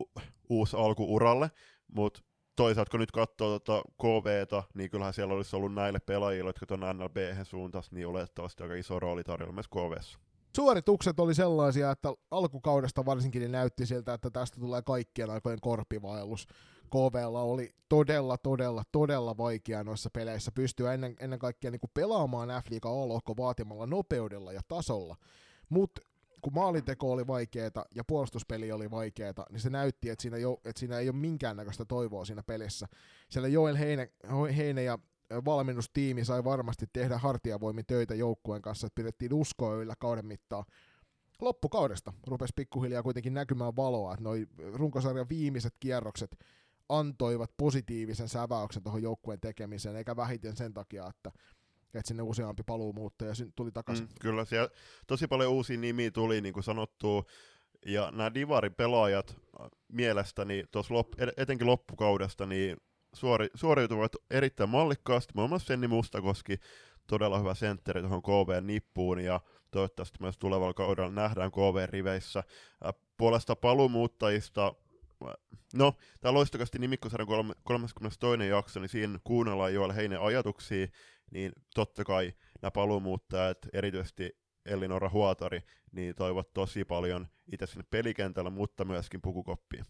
[0.48, 1.50] uusi alku uralle,
[1.92, 2.20] mutta
[2.56, 6.80] toisaalta kun nyt katsoo tuota KVta, niin kyllähän siellä olisi ollut näille pelaajille, jotka tuon
[6.80, 10.18] NLB suuntaan, niin olettavasti aika iso rooli tarjolla myös KVssa.
[10.56, 16.46] Suoritukset oli sellaisia, että alkukaudesta varsinkin niin näytti siltä, että tästä tulee kaikkien aikojen korpivaellus.
[16.94, 22.48] KVlla oli todella, todella, todella vaikea noissa peleissä pystyä ennen, ennen kaikkea niin kuin pelaamaan
[22.48, 25.16] F-liiga A-lohko vaatimalla nopeudella ja tasolla.
[25.68, 26.00] Mutta
[26.40, 30.80] kun maalinteko oli vaikeeta ja puolustuspeli oli vaikeeta, niin se näytti, että siinä, jo, että
[30.80, 32.86] siinä ei ole minkäännäköistä toivoa siinä pelissä.
[33.30, 34.10] Siellä Joel Heine,
[34.56, 34.98] Heine ja
[35.44, 40.64] valmennustiimi sai varmasti tehdä hartiavoimin töitä joukkueen kanssa, että pidettiin uskoa yllä kauden mittaan.
[41.40, 46.36] Loppukaudesta rupesi pikkuhiljaa kuitenkin näkymään valoa, että noi runkosarjan viimeiset kierrokset
[46.88, 51.32] antoivat positiivisen säväyksen tuohon joukkueen tekemiseen, eikä vähiten sen takia, että
[51.94, 54.06] että sinne useampi paluumuuttaja tuli takaisin.
[54.06, 54.68] Mm, kyllä, siellä
[55.06, 57.26] tosi paljon uusia nimiä tuli, niin kuin sanottu,
[57.86, 62.76] ja nämä Divarin pelaajat äh, mielestäni, tuossa lop, etenkin loppukaudesta, niin
[63.14, 66.58] suori, suoriutuvat erittäin mallikkaasti, muun muassa Senni Mustakoski,
[67.06, 72.38] todella hyvä sentteri tuohon KV-nippuun, ja toivottavasti myös tulevalla kaudella nähdään KV-riveissä.
[72.38, 74.74] Äh, puolesta paluumuuttajista
[75.74, 78.18] No, tämä loistokasti nimikkosarjan 32.
[78.48, 80.86] jakso, niin siinä kuunnellaan Joel Heinen ajatuksia,
[81.30, 82.32] niin totta kai
[82.62, 84.30] nämä paluumuuttajat, erityisesti
[84.66, 85.60] Elinora Huotari,
[85.92, 89.84] niin toivot tosi paljon itse sinne pelikentällä, mutta myöskin pukukoppiin.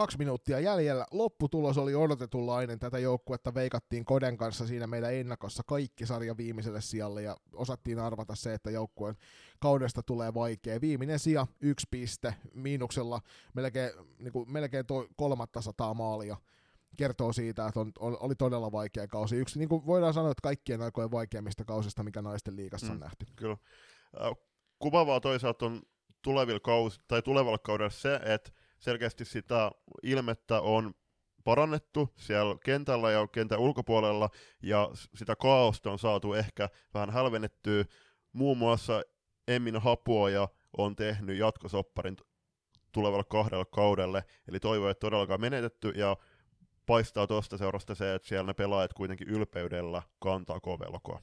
[0.00, 1.06] Kaksi minuuttia jäljellä.
[1.10, 2.78] Lopputulos oli odotetunlainen.
[2.78, 8.34] Tätä joukkuetta veikattiin Koden kanssa siinä meidän ennakossa kaikki sarja viimeiselle sijalle ja osattiin arvata
[8.34, 9.16] se, että joukkueen
[9.58, 10.80] kaudesta tulee vaikea.
[10.80, 13.20] Viimeinen sija, yksi piste, miinuksella
[13.54, 16.36] melkein, niin kuin, melkein toi kolmatta sataa maalia
[16.96, 19.36] kertoo siitä, että on, oli todella vaikea kausi.
[19.36, 23.00] Yksi, niin kuin voidaan sanoa, että kaikkien aikojen vaikeimmista kausista, mikä naisten liigassa mm, on
[23.00, 23.26] nähty.
[23.36, 23.56] Kyllä.
[24.78, 25.82] Kuvaavaa toisaalta on
[26.22, 29.70] tulevilla kaus, tai tulevalla kaudella se, että selkeästi sitä
[30.02, 30.94] ilmettä on
[31.44, 34.28] parannettu siellä kentällä ja kentän ulkopuolella,
[34.62, 37.84] ja sitä kaaosta on saatu ehkä vähän hälvennettyä.
[38.32, 39.02] Muun muassa
[39.48, 42.16] Emmin Hapuoja on tehnyt jatkosopparin
[42.92, 46.16] tulevalle kahdelle kaudelle, eli toivo ei todellakaan menetetty, ja
[46.86, 51.22] paistaa tuosta seurasta se, että siellä ne pelaajat kuitenkin ylpeydellä kantaa KV-lokoa.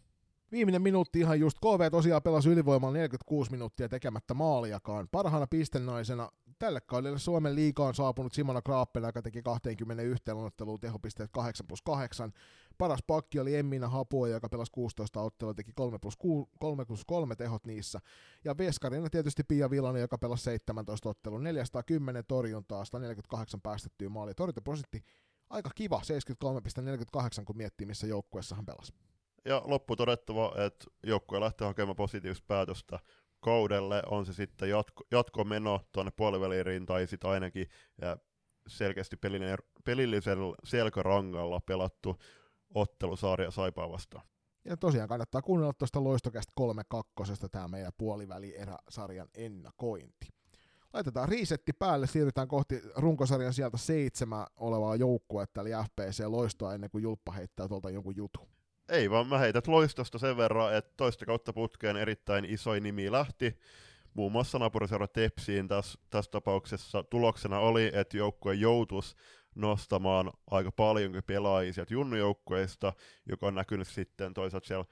[0.51, 1.57] Viimeinen minuutti ihan just.
[1.59, 5.07] KV tosiaan pelasi ylivoimalla 46 minuuttia tekemättä maaliakaan.
[5.11, 11.67] Parhaana pistennaisena tälle kaudelle Suomen liikaan saapunut Simona Kraappen, joka teki 21 otteluun tehopisteet 8
[11.67, 12.33] plus 8.
[12.77, 17.05] Paras pakki oli Emmina Hapua, joka pelasi 16 ottelua, teki 3 plus 6, 3 plus
[17.05, 17.99] 3 tehot niissä.
[18.45, 24.33] Ja veskarina tietysti Pia Vilanen, joka pelasi 17 ottelua, 410 torjuntaa, 148 päästettyä maalia.
[24.33, 25.03] Torjuntaprosentti
[25.49, 26.01] aika kiva,
[27.39, 28.93] 73,48 kun miettii, missä joukkueessa hän pelasi.
[29.45, 32.99] Ja loppu todettava, että joukkue lähtee hakemaan positiivista päätöstä
[33.47, 37.67] kaudelle, on se sitten jatko, jatkomeno tuonne puoliväliin tai sitten ainakin
[38.01, 38.17] ja
[38.67, 39.17] selkeästi
[39.85, 42.17] pelillisellä selkärangalla pelattu
[42.73, 44.25] ottelusarja Saipaa vastaan.
[44.65, 50.27] Ja tosiaan kannattaa kuunnella tuosta loistokästä kolme kakkosesta tämä meidän puoliväli-eräsarjan ennakointi.
[50.93, 57.01] Laitetaan riisetti päälle, siirrytään kohti runkosarjan sieltä seitsemän olevaa joukkuetta, eli FPC loistoa ennen kuin
[57.01, 58.56] Julppa heittää tuolta jonkun jutu.
[58.89, 63.59] Ei vaan mä heität loistosta sen verran, että toista kautta putkeen erittäin iso nimi lähti.
[64.13, 69.15] Muun muassa naapuriseura Tepsiin tässä, tässä tapauksessa tuloksena oli, että joukkue joutuisi
[69.55, 72.93] nostamaan aika paljonkin pelaajia sieltä junnujoukkueista,
[73.25, 74.85] joka on näkynyt sitten toisaalta siellä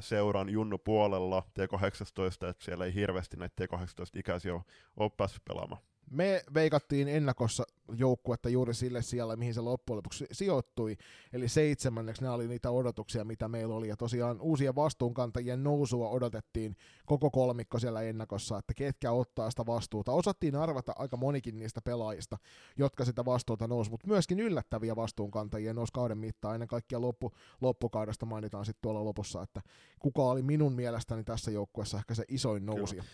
[0.00, 4.60] seuran junnu puolella T18, että siellä ei hirveästi näitä T18-ikäisiä
[4.96, 5.82] ole päässyt pelaamaan.
[6.12, 7.64] Me veikattiin ennakossa
[7.98, 10.96] joukkuetta juuri sille siellä, mihin se loppujen lopuksi sijoittui,
[11.32, 16.76] eli seitsemänneksi nämä oli niitä odotuksia, mitä meillä oli, ja tosiaan uusien vastuunkantajien nousua odotettiin
[17.06, 20.12] koko kolmikko siellä ennakossa, että ketkä ottaa sitä vastuuta.
[20.12, 22.38] Osattiin arvata aika monikin niistä pelaajista,
[22.76, 28.26] jotka sitä vastuuta nousi, mutta myöskin yllättäviä vastuunkantajia nousi kauden mittaan, ennen kaikkea loppu, loppukaudesta
[28.26, 29.60] mainitaan sitten tuolla lopussa, että
[29.98, 33.04] kuka oli minun mielestäni tässä joukkueessa ehkä se isoin nousija.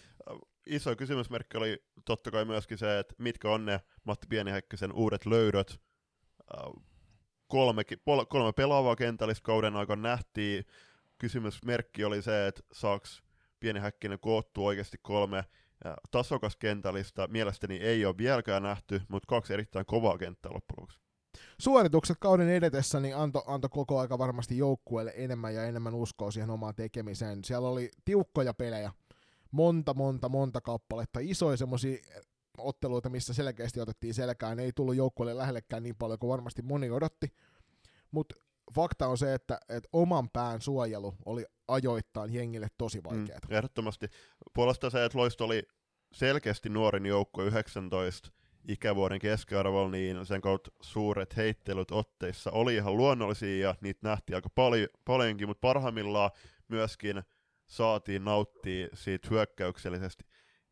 [0.67, 5.81] Iso kysymysmerkki oli totta kai myöskin se, että mitkä on ne Matti Pienihäkkösen uudet löydöt.
[6.55, 6.85] Äh,
[7.47, 7.83] kolme,
[8.29, 10.65] kolme pelaavaa kentällistä kauden aikana nähtiin.
[11.19, 13.23] Kysymysmerkki oli se, että saaks
[13.61, 15.45] pieni häkkinen koottu oikeasti kolme
[16.11, 20.99] tasokas kentällistä mielestäni ei ole vieläkään nähty, mutta kaksi erittäin kovaa kenttää loppujen lopuksi.
[21.59, 26.51] Suoritukset kauden edetessä niin antoi anto koko aika varmasti joukkueelle enemmän ja enemmän uskoa siihen
[26.51, 27.45] omaan tekemiseen.
[27.45, 28.93] Siellä oli tiukkoja pelejä,
[29.51, 31.97] monta, monta, monta kappaletta, isoja semmoisia
[32.59, 34.61] otteluita, missä selkeästi otettiin selkään.
[34.61, 37.33] Ei tullut joukkueelle lähellekään niin paljon kuin varmasti moni odotti,
[38.11, 38.35] mutta
[38.75, 43.39] fakta on se, että, että oman pään suojelu oli ajoittain jengille tosi vaikeaa.
[43.49, 44.09] Mm, ehdottomasti.
[44.55, 45.63] Puolesta se, että Loisto oli
[46.13, 48.31] selkeästi nuorin joukko 19
[48.69, 54.49] ikävuoden keskiarvolla, niin sen kautta suuret heittelyt otteissa oli ihan luonnollisia ja niitä nähtiin aika
[54.55, 56.31] paljon, paljonkin, mutta parhaimmillaan
[56.69, 57.23] myöskin
[57.69, 60.25] saatiin nauttia siitä hyökkäyksellisesti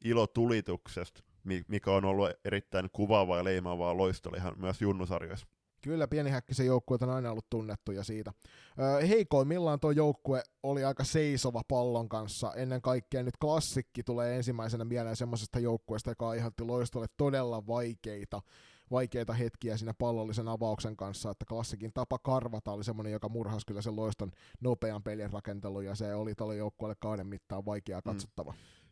[0.04, 1.22] ilotulituksesta,
[1.68, 5.46] mikä on ollut erittäin kuvaavaa ja leimaavaa loistolla ihan myös junnusarjoissa.
[5.82, 8.32] Kyllä pienihäkkisen joukkue on aina ollut tunnettuja siitä.
[8.78, 12.52] Öö, heikoimmillaan tuo joukkue oli aika seisova pallon kanssa.
[12.56, 18.42] Ennen kaikkea nyt klassikki tulee ensimmäisenä mieleen semmoisesta joukkueesta, joka aiheutti loistolle todella vaikeita
[18.90, 23.83] vaikeita hetkiä siinä pallollisen avauksen kanssa, että klassikin tapa karvata oli semmoinen, joka murhasi kyllä
[23.83, 28.11] sen loiston nopean pelin rakentelu, ja se oli tuolle joukkueelle kauden mittaan vaikeaa mm.
[28.11, 28.53] katsottava.
[28.53, 28.87] Mm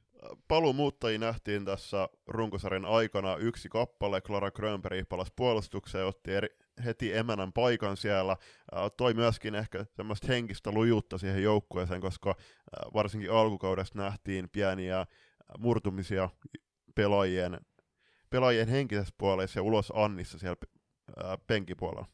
[0.48, 4.20] paluumuuttajia nähtiin tässä runkosarjan aikana yksi kappale.
[4.20, 6.48] Clara Grönberg palasi puolustukseen, otti eri,
[6.84, 8.36] heti emänän paikan siellä.
[8.96, 12.34] Toi myöskin ehkä semmoista henkistä lujuutta siihen joukkueeseen, koska
[12.94, 15.06] varsinkin alkukaudesta nähtiin pieniä
[15.58, 16.28] murtumisia
[16.94, 17.60] pelaajien,
[18.34, 20.56] pelaajien henkisessä puolessa ja ulos Annissa siellä
[21.24, 22.06] äh, penkipuolella.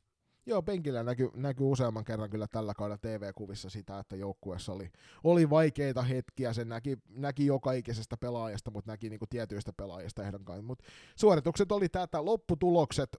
[0.46, 4.90] Joo, penkillä näkyy näky useamman kerran kyllä tällä kaudella TV-kuvissa sitä, että joukkueessa oli,
[5.24, 6.52] oli vaikeita hetkiä.
[6.52, 10.64] Se näki, näki joka ikisestä pelaajasta, mutta näki niinku tietyistä pelaajista ehdokkaan.
[10.64, 10.84] Mutta
[11.16, 13.16] suoritukset oli tätä, lopputulokset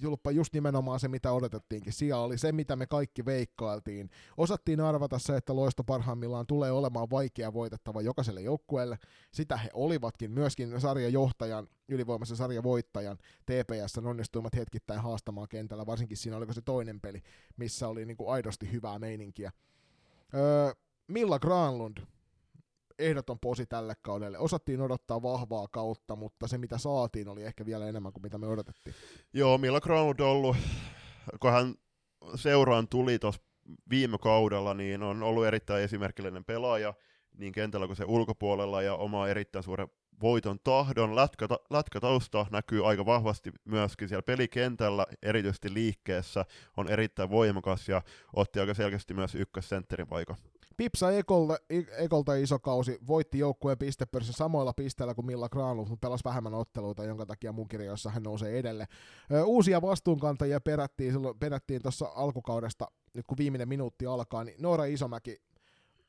[0.00, 1.92] julppa just nimenomaan se, mitä odotettiinkin.
[1.92, 4.10] Siellä oli se, mitä me kaikki veikkailtiin.
[4.36, 8.98] Osattiin arvata se, että loisto parhaimmillaan tulee olemaan vaikea voitettava jokaiselle joukkueelle.
[9.32, 10.30] Sitä he olivatkin.
[10.30, 17.22] Myöskin sarjajohtajan, ylivoimaisen sarjavoittajan TPS onnistuivat hetkittäin haastamaan kentällä, varsinkin siinä oliko se toinen peli,
[17.56, 19.52] missä oli niin kuin aidosti hyvää meininkiä.
[20.34, 20.72] Öö,
[21.08, 21.98] Milla Granlund,
[22.98, 24.38] ehdoton posi tälle kaudelle.
[24.38, 28.46] Osattiin odottaa vahvaa kautta, mutta se mitä saatiin oli ehkä vielä enemmän kuin mitä me
[28.46, 28.94] odotettiin.
[29.32, 30.56] Joo, Milla Ground on ollut,
[31.40, 31.74] kun hän
[32.34, 33.42] seuraan tuli tuossa
[33.90, 36.94] viime kaudella, niin on ollut erittäin esimerkillinen pelaaja
[37.38, 39.88] niin kentällä kuin se ulkopuolella ja oma erittäin suuren
[40.20, 41.16] voiton tahdon.
[41.16, 46.44] Lätkä, lätkätausta näkyy aika vahvasti myöskin siellä pelikentällä, erityisesti liikkeessä,
[46.76, 48.02] on erittäin voimakas ja
[48.32, 50.36] otti aika selkeästi myös ykkössentterin paikan.
[50.76, 51.56] Pipsa Ekolta,
[51.98, 57.04] Ekolta iso kausi, voitti joukkueen pistepörssin samoilla pisteillä kuin Milla Granlund, mutta pelasi vähemmän otteluita,
[57.04, 58.86] jonka takia mun kirjoissa hän nousee edelle.
[59.44, 65.36] Uusia vastuunkantajia perättiin, perättiin tuossa alkukaudesta, nyt kun viimeinen minuutti alkaa, niin Noora Isomäki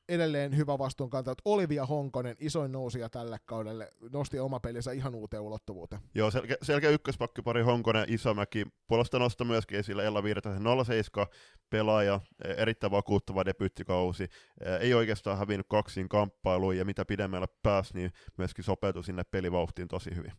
[0.10, 1.36] edelleen hyvä vastuunkantaja.
[1.46, 6.02] Olivia Honkonen, isoin nousija tälle kaudelle, nosti oma pelinsä ihan uuteen ulottuvuuteen.
[6.15, 8.65] Joo, selkeä, selkeä ykköspakkipari Honkonen, Isomäki.
[8.88, 11.28] Puolesta nosta myöskin esille Ella Virtasen 07
[11.70, 14.24] pelaaja, e, erittäin vakuuttava debyttikausi.
[14.24, 19.88] E, ei oikeastaan hävinnyt kaksiin kamppailuun, ja mitä pidemmälle pääsi, niin myöskin sopeutui sinne pelivauhtiin
[19.88, 20.32] tosi hyvin.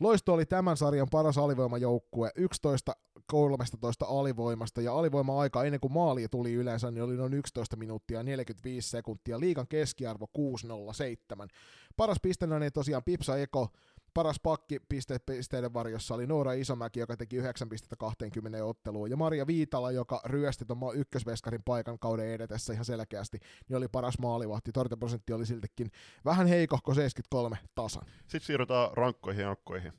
[0.00, 6.52] Loisto oli tämän sarjan paras alivoimajoukkue, 11 13 alivoimasta, ja alivoima-aika ennen kuin maali tuli
[6.52, 11.48] yleensä, niin oli noin 11 minuuttia 45 sekuntia, liigan keskiarvo 607.
[11.96, 13.68] Paras pistenäinen tosiaan Pipsa Eko,
[14.14, 19.16] paras pakki piste, pisteiden varjossa oli Noora Isomäki, joka teki 9 pistettä 20 otteluun, ja
[19.16, 24.72] Maria Viitala, joka ryösti tuon ykkösveskarin paikan kauden edetessä ihan selkeästi, niin oli paras maalivahti.
[24.72, 25.90] Torjuntaprosentti oli siltikin
[26.24, 28.06] vähän heikohko 73 tasan.
[28.20, 29.92] Sitten siirrytään rankkoihin ja ankkoihin.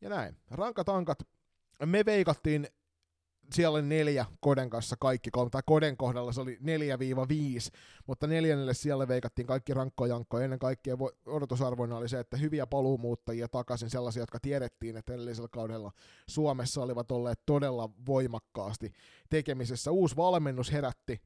[0.00, 0.36] Ja näin.
[0.50, 1.18] Rankat ankat.
[1.86, 2.66] Me veikattiin
[3.52, 6.62] siellä oli neljä Koden kanssa kaikki, tai Koden kohdalla se oli 4-5,
[8.06, 10.44] mutta neljännelle siellä veikattiin kaikki rankkojankkoja.
[10.44, 15.92] Ennen kaikkea odotusarvoina oli se, että hyviä paluumuuttajia takaisin, sellaisia, jotka tiedettiin, että edellisellä kaudella
[16.28, 18.92] Suomessa olivat olleet todella voimakkaasti
[19.30, 19.90] tekemisessä.
[19.90, 21.20] Uusi valmennus herätti,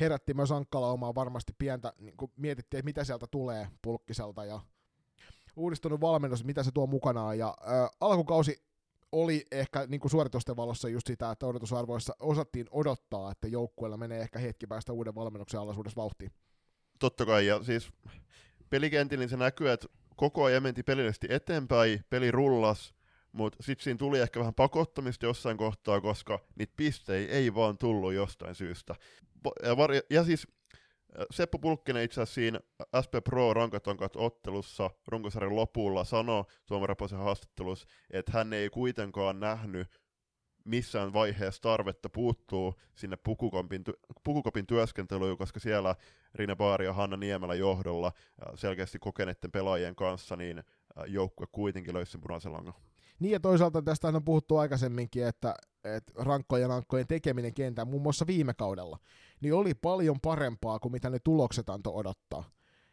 [0.00, 4.60] herätti myös Ankkala omaa varmasti pientä, niin kun mietittiin, että mitä sieltä tulee pulkkiselta ja
[5.56, 7.38] uudistunut valmennus, mitä se tuo mukanaan.
[7.38, 8.64] Ja ää, alkukausi
[9.14, 14.20] oli ehkä niin kuin suoritusten valossa just sitä, että odotusarvoissa osattiin odottaa, että joukkueella menee
[14.20, 16.30] ehkä hetki päästä uuden valmennuksen alaisuudessa vauhtiin.
[16.98, 17.88] Totta kai, ja siis
[18.70, 22.94] pelikentillä niin se näkyy, että koko ajan menti pelillisesti eteenpäin, peli rullas,
[23.32, 28.12] mutta sitten siinä tuli ehkä vähän pakottamista jossain kohtaa, koska niitä pistejä ei vaan tullut
[28.12, 28.94] jostain syystä.
[29.62, 30.46] Ja, var- ja siis
[31.30, 32.60] Seppo Pulkkinen itse asiassa siinä
[33.04, 39.88] SP Pro rankatonkat ottelussa runkosarjan lopulla sanoi Tuomari haastattelussa, että hän ei kuitenkaan nähnyt
[40.64, 43.84] missään vaiheessa tarvetta puuttuu sinne pukukopin,
[44.24, 45.96] pukukopin työskentelyyn, koska siellä
[46.34, 48.12] Rine Baari ja Hanna Niemelä johdolla
[48.54, 50.62] selkeästi kokeneiden pelaajien kanssa, niin
[51.06, 52.74] joukkue kuitenkin löysi sen punaisen langan.
[53.18, 58.26] Niin ja toisaalta tästä on puhuttu aikaisemminkin, että, että rankkojen rankkojen tekeminen kentään, muun muassa
[58.26, 58.98] viime kaudella,
[59.40, 62.44] niin oli paljon parempaa kuin mitä ne tulokset antoi odottaa.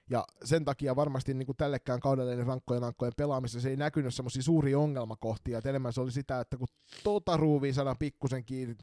[0.09, 4.15] Ja sen takia varmasti niin kuin tällekään kaudelle niin rankkojen rankkojen pelaamisessa se ei näkynyt
[4.15, 6.67] semmoisia suuria ongelmakohtia, että enemmän se oli sitä, että kun
[7.03, 8.75] tota ruuvia saadaan pikkusen kiinni,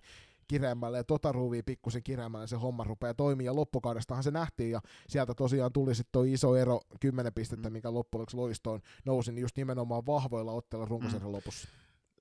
[0.49, 4.81] kireämmälle ja tota ruuvia pikkusen kireämmälle se homma rupeaa toimia ja loppukaudestahan se nähtiin ja
[5.09, 7.73] sieltä tosiaan tuli sitten tuo iso ero 10 pistettä, mm.
[7.73, 11.33] mikä loppujen loistoon nousi niin just nimenomaan vahvoilla otteilla runkosarjan mm.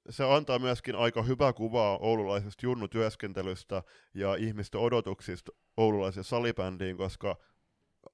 [0.09, 7.37] Se antaa myöskin aika hyvää kuvaa oululaisesta junnutyöskentelystä ja ihmisten odotuksista oululaisen salibändiin, koska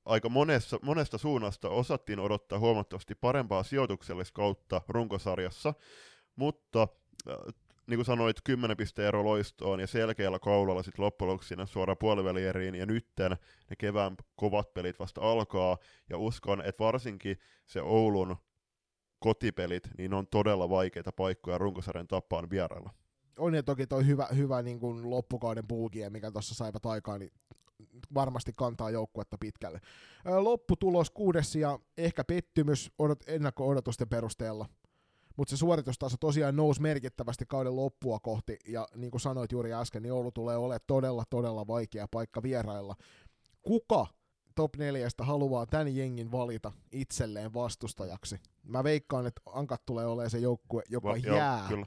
[0.05, 5.73] aika monessa, monesta suunnasta osattiin odottaa huomattavasti parempaa sijoituksellista kautta runkosarjassa,
[6.35, 6.87] mutta
[7.29, 7.35] äh,
[7.87, 11.97] niin kuin sanoit, 10 pisteen ero loistoon ja selkeällä kaulalla sitten loppujen lopuksi sinne suoraan
[11.97, 13.31] puolivälieriin, ja nytten
[13.69, 15.77] ne kevään kovat pelit vasta alkaa,
[16.09, 18.37] ja uskon, että varsinkin se Oulun
[19.23, 22.89] kotipelit, niin on todella vaikeita paikkoja runkosarjan tapaan vierailla.
[23.37, 27.31] On ja toki toi hyvä, hyvä niin kuin loppukauden puukie, mikä tuossa saivat aikaan, niin
[28.13, 29.81] varmasti kantaa joukkuetta pitkälle.
[30.39, 34.65] Lopputulos kuudes ja ehkä pettymys odot, ennakko-odotusten perusteella.
[35.37, 40.03] Mutta se suoritustaso tosiaan nousi merkittävästi kauden loppua kohti, ja niin kuin sanoit juuri äsken,
[40.03, 42.95] niin Oulu tulee olemaan todella, todella vaikea paikka vierailla.
[43.61, 44.07] Kuka
[44.55, 48.39] top neljästä haluaa tämän jengin valita itselleen vastustajaksi?
[48.63, 51.85] Mä veikkaan, että Ankat tulee olemaan se joukkue, joka Va, jää joo, kyllä.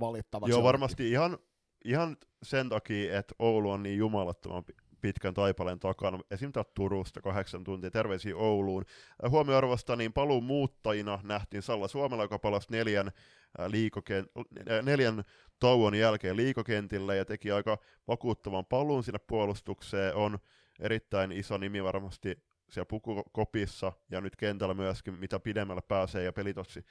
[0.00, 0.50] valittavaksi.
[0.50, 1.38] Joo, varmasti ihan,
[1.84, 4.64] ihan sen takia, että Oulu on niin jumalattoman
[5.02, 6.18] pitkän taipaleen takana.
[6.30, 6.52] Esim.
[6.74, 8.84] Turusta kahdeksan tuntia, terveisiä Ouluun.
[9.24, 14.26] Äh, huomioarvosta niin paluun muuttajina nähtiin Salla Suomella, joka palasi neljän, äh, liikoken,
[14.70, 15.24] äh, neljän
[15.58, 20.14] tauon jälkeen liikokentille ja teki aika vakuuttavan paluun sinne puolustukseen.
[20.14, 20.38] On
[20.80, 26.84] erittäin iso nimi varmasti siellä pukukopissa ja nyt kentällä myöskin, mitä pidemmälle pääsee ja pelitotsi,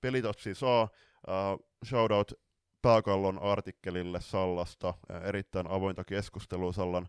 [0.00, 0.88] pelitotsi saa.
[1.28, 2.32] Uh, shoutout
[2.82, 7.08] pääkallon artikkelille Sallasta, uh, erittäin avointa keskustelua Sallan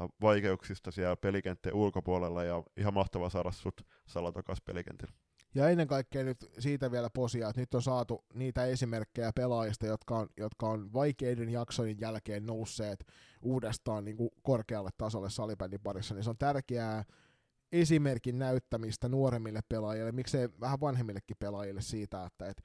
[0.00, 5.12] Äh, vaikeuksista siellä pelikenttien ulkopuolella ja ihan mahtava saada sut Salla takaisin pelikentillä.
[5.54, 10.18] Ja ennen kaikkea nyt siitä vielä posia, että nyt on saatu niitä esimerkkejä pelaajista, jotka
[10.18, 13.06] on, jotka on vaikeiden jaksojen jälkeen nousseet
[13.42, 17.04] uudestaan niin kuin korkealle tasolle salibändin parissa, niin se on tärkeää
[17.72, 22.62] esimerkin näyttämistä nuoremmille pelaajille, miksei vähän vanhemmillekin pelaajille siitä, että, että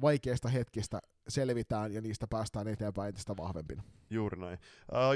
[0.00, 3.82] vaikeista hetkistä selvitään ja niistä päästään eteenpäin entistä vahvempina.
[4.10, 4.58] Juuri näin.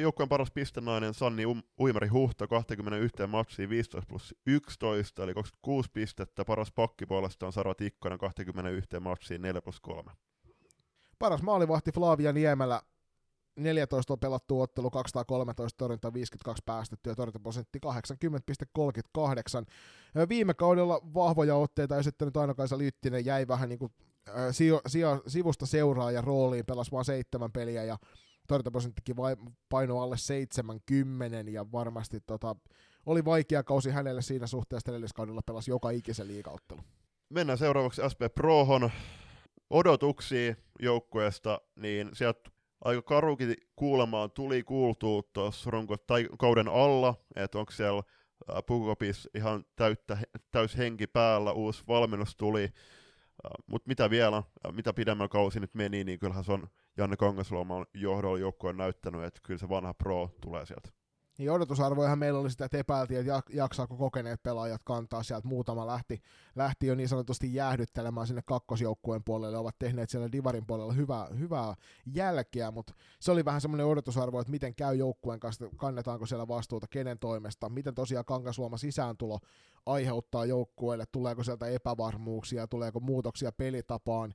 [0.01, 6.45] Joukkueen paras pistenainen Sanni um- Uimari Huhta 21 matsiin 15 plus 11 eli 26 pistettä.
[6.45, 10.11] Paras pakki puolestaan Saro Tikkonen 21 matsiin 4 plus 3.
[11.19, 12.83] Paras maalivahti Flavia Niemelä
[13.57, 17.89] 14 on pelattu ottelu, 213 torjunta, 52 päästetty ja torjuntaprosentti 80,38.
[20.29, 23.93] Viime kaudella vahvoja otteita esittänyt Aino-Kaisa Lyttinen jäi vähän niin kuin
[24.51, 27.99] sijo, sijo, sivusta seuraaja rooliin, pelasi vain seitsemän peliä ja
[28.49, 29.17] torjuntaprosenttikin
[29.69, 32.57] paino alle 70 ja varmasti tota,
[33.07, 36.81] oli vaikea kausi hänelle siinä suhteessa edelliskaudella pelasi joka ikisen liikauttelu.
[37.29, 38.91] Mennään seuraavaksi SP Prohon
[39.71, 42.51] odotuksia joukkueesta, niin sieltä
[42.85, 48.03] aika karukin kuulemaan tuli kuultua tuossa runko tai kauden alla, että onko siellä
[48.67, 50.19] Pukopis ihan täyttä,
[50.51, 52.69] täys henki päällä, uusi valmennus tuli,
[53.67, 54.43] mutta mitä vielä,
[54.73, 59.41] mitä pidemmän kausi nyt meni, niin kyllähän se on Janne Kangasluoman johdolla joukkoon näyttänyt, että
[59.43, 61.04] kyllä se vanha pro tulee sieltä.
[61.39, 65.49] Niin odotusarvoihan meillä oli sitä, että epäiltiin, että jaksaako kokeneet pelaajat kantaa sieltä.
[65.49, 66.23] Muutama lähti,
[66.57, 71.75] lähti jo niin sanotusti jäähdyttelemään sinne kakkosjoukkueen puolelle, ovat tehneet siellä Divarin puolella hyvää, hyvää
[72.07, 76.87] jälkeä, mutta se oli vähän semmoinen odotusarvo, että miten käy joukkueen kanssa, kannetaanko siellä vastuuta,
[76.91, 79.39] kenen toimesta, miten tosiaan Kangasluoma sisääntulo
[79.87, 84.35] aiheuttaa joukkueelle, tuleeko sieltä epävarmuuksia, tuleeko muutoksia pelitapaan,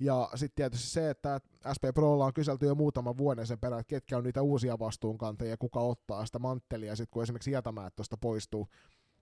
[0.00, 1.40] ja sitten tietysti se, että
[1.76, 5.56] SP Prolla on kyselty jo muutaman vuoden sen perään, että ketkä on niitä uusia vastuunkantajia,
[5.56, 8.68] kuka ottaa sitä manttelia, sitten kun esimerkiksi Jätämäät tuosta poistuu.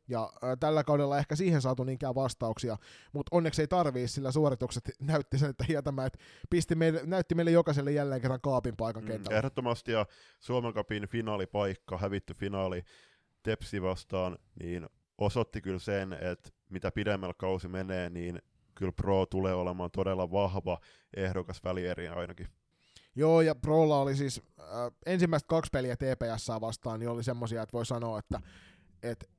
[0.09, 2.77] Ja tällä kaudella ehkä siihen saatu niinkään vastauksia,
[3.13, 6.17] mutta onneksi ei tarvii, sillä suoritukset näytti sen, että Hietämäät
[6.51, 9.39] pisti meille, näytti meille jokaiselle jälleen kerran kaapin paikan mm, kentällä.
[9.39, 10.07] Ehdottomasti, ja
[10.41, 12.85] Suomen Cupin finaalipaikka, hävitty finaali
[13.43, 14.87] Tepsi vastaan, niin
[15.19, 18.43] osoitti kyllä sen, että mitä pidemmällä kausi menee, niin
[18.77, 20.81] kyllä Pro tulee olemaan todella vahva
[21.17, 22.47] ehdokas välieriin ainakin.
[23.15, 24.67] Joo, ja Prolla oli siis äh,
[25.07, 28.41] ensimmäiset kaksi peliä TPS vastaan, niin oli semmoisia, että voi sanoa, että
[29.03, 29.31] et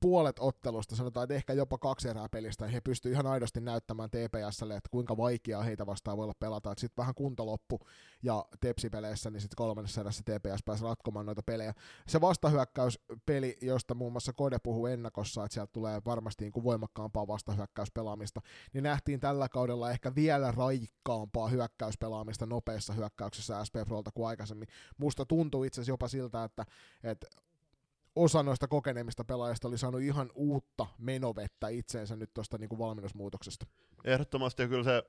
[0.00, 4.76] puolet ottelusta, sanotaan, että ehkä jopa kaksi erää pelistä, he pystyivät ihan aidosti näyttämään TPSlle,
[4.76, 6.74] että kuinka vaikeaa heitä vastaan voi olla pelata.
[6.76, 7.80] Sitten vähän kunto loppu
[8.22, 11.74] ja tepsipeleissä, niin sitten kolmannessa erässä TPS pääsi ratkomaan noita pelejä.
[12.08, 17.26] Se vastahyökkäyspeli, josta muun muassa Kode puhuu ennakossa, että sieltä tulee varmasti niin kuin voimakkaampaa
[17.26, 18.40] vastahyökkäyspelaamista,
[18.72, 24.68] niin nähtiin tällä kaudella ehkä vielä raikkaampaa hyökkäyspelaamista nopeissa hyökkäyksissä SP Prolta kuin aikaisemmin.
[24.98, 26.66] Musta tuntuu itse asiassa jopa siltä, että,
[27.02, 27.26] että
[28.18, 33.66] osa noista kokeneemmista pelaajista oli saanut ihan uutta menovettä itseensä nyt tuosta niin valmennusmuutoksesta.
[34.04, 35.02] Ehdottomasti kyllä se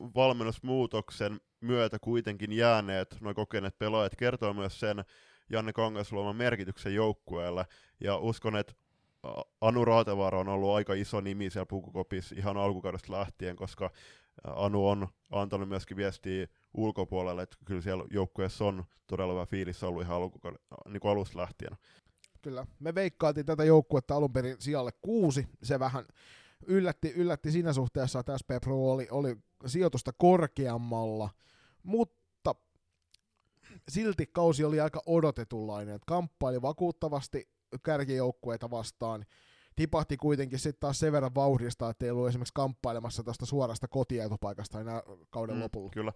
[0.00, 5.04] valmennusmuutoksen myötä kuitenkin jääneet noin kokeneet pelaajat kertoo myös sen
[5.50, 7.66] Janne Kangasluoman merkityksen joukkueelle.
[8.00, 8.74] Ja uskon, että
[9.60, 13.90] Anu Raatevaara on ollut aika iso nimi siellä Pukukopissa ihan alkukaudesta lähtien, koska
[14.44, 20.02] Anu on antanut myöskin viestiä ulkopuolelle, että kyllä siellä joukkueessa on todella hyvä fiilis ollut
[20.02, 20.20] ihan
[20.88, 21.76] niin kuin alusta lähtien.
[22.46, 22.66] Kyllä.
[22.80, 25.48] Me veikkaatiin tätä joukkuetta alun perin sijalle kuusi.
[25.62, 26.04] Se vähän
[26.66, 29.36] yllätti, yllätti siinä suhteessa, että SP Pro oli, oli
[29.66, 31.30] sijoitusta korkeammalla,
[31.82, 32.54] mutta
[33.88, 36.00] silti kausi oli aika odotetunlainen.
[36.06, 37.48] Kamppaili vakuuttavasti
[37.82, 39.26] kärkijoukkueita vastaan,
[39.76, 44.80] tipahti kuitenkin sitten taas sen verran vauhdista, että ei ollut esimerkiksi kamppailemassa tästä suorasta kotietopaikasta
[44.80, 45.90] enää kauden mm, lopulla.
[45.90, 46.12] Kyllä.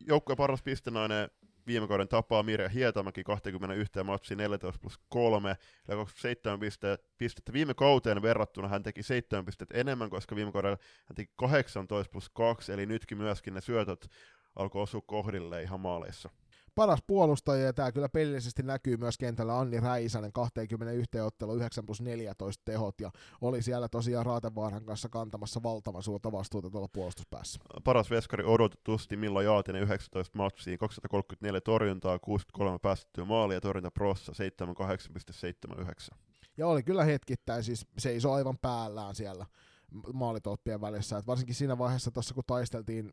[0.00, 1.30] Joukkueen paras pistenainen
[1.66, 5.50] viime kauden tapaa Mirja Hietamäki 21 matsia 14 plus 3,
[5.88, 7.52] eli 27 pistettä, pistettä.
[7.52, 12.28] Viime kauteen verrattuna hän teki 7 pistettä enemmän, koska viime kaudella hän teki 18 plus
[12.28, 14.08] 2, eli nytkin myöskin ne syötöt
[14.56, 16.30] alkoi osua kohdille ihan maaleissa
[16.74, 22.00] paras puolustaja, ja tämä kyllä pelillisesti näkyy myös kentällä Anni Räisänen, 21 ottelu, 9 plus
[22.00, 23.10] 14 tehot, ja
[23.40, 27.60] oli siellä tosiaan Raatevaaran kanssa kantamassa valtavan suurta vastuuta tuolla puolustuspäässä.
[27.84, 34.32] Paras veskari odotetusti Milla Jaatinen 19 matsiin, 234 torjuntaa, 63 päästettyä maalia, torjunta prossa
[36.12, 36.16] 78,79.
[36.56, 39.46] Ja oli kyllä hetkittäin, siis seisoi aivan päällään siellä
[40.12, 41.18] maalitoppien välissä.
[41.18, 43.12] Et varsinkin siinä vaiheessa tuossa, kun taisteltiin,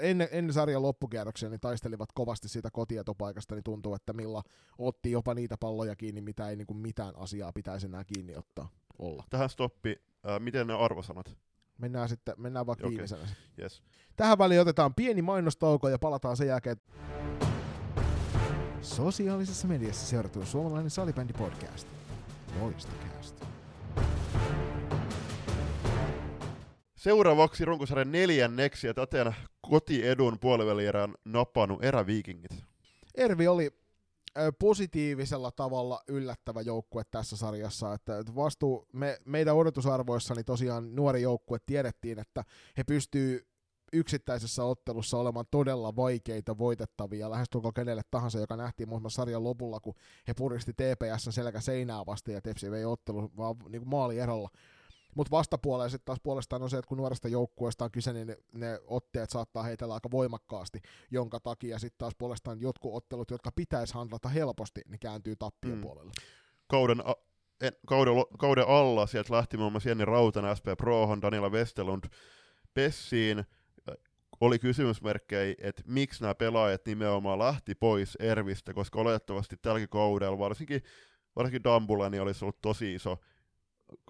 [0.00, 4.42] ennen, ennen sarjan loppukierroksia, niin taistelivat kovasti siitä kotietopaikasta, niin tuntuu, että Milla
[4.78, 8.68] otti jopa niitä palloja kiinni, mitä ei niin kuin mitään asiaa pitäisi enää kiinni ottaa
[8.98, 9.24] olla.
[9.30, 9.96] Tähän stoppi,
[10.30, 11.36] äh, miten ne arvosanat?
[11.78, 12.90] Mennään sitten, mennään vaikka okay.
[12.90, 13.28] viimeisenä.
[13.58, 13.82] Yes.
[14.16, 16.76] Tähän väliin otetaan pieni mainostauko ja palataan sen jälkeen.
[18.82, 21.88] Sosiaalisessa mediassa seurattu suomalainen salibändi podcast.
[22.60, 23.51] Loistokäästä.
[27.02, 32.64] Seuraavaksi runkosarjan neljänneksi ja täten kotiedun puolivälierän napannut eräviikingit.
[33.14, 33.70] Ervi oli
[34.58, 37.94] positiivisella tavalla yllättävä joukkue tässä sarjassa.
[37.94, 42.44] Että vastuu, me, meidän odotusarvoissa niin tosiaan nuori joukkue tiedettiin, että
[42.76, 43.46] he pystyy
[43.92, 49.94] yksittäisessä ottelussa olemaan todella vaikeita voitettavia lähestulkoon kenelle tahansa, joka nähtiin muun sarjan lopulla, kun
[50.28, 54.48] he puristi TPS selkä seinää vastaan ja Tepsi vei ottelu vaan niin maalierolla.
[55.16, 58.36] Mutta vastapuolella sitten taas puolestaan on se, että kun nuoresta joukkueesta on kyse, niin ne,
[58.52, 63.94] ne otteet saattaa heitellä aika voimakkaasti, jonka takia sitten taas puolestaan jotkut ottelut, jotka pitäisi
[63.94, 65.82] handlata helposti, niin kääntyy tappion mm.
[65.82, 66.12] puolelle.
[66.66, 67.14] Kauden, a,
[67.60, 72.04] en, kauden, kauden alla sieltä lähti muun muassa Jenni Rautanen SP Prohon, Daniela Westerlund
[72.74, 73.44] Pessiin,
[74.40, 80.82] oli kysymysmerkkejä, että miksi nämä pelaajat nimenomaan lähti pois Ervistä, koska oletettavasti tälläkin kaudella, varsinkin,
[81.36, 83.18] varsinkin Dambulani olisi ollut tosi iso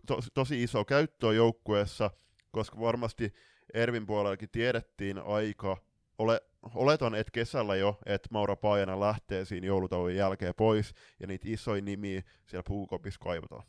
[0.07, 2.11] to, tosi iso käyttö joukkueessa,
[2.51, 3.33] koska varmasti
[3.75, 5.77] Ervin puolellakin tiedettiin aika,
[6.19, 6.41] ole,
[6.75, 11.83] oletan, että kesällä jo, että Maura Paajana lähtee siinä joulutauon jälkeen pois, ja niitä isoja
[11.83, 13.63] nimiä siellä puukopissa kaivataan.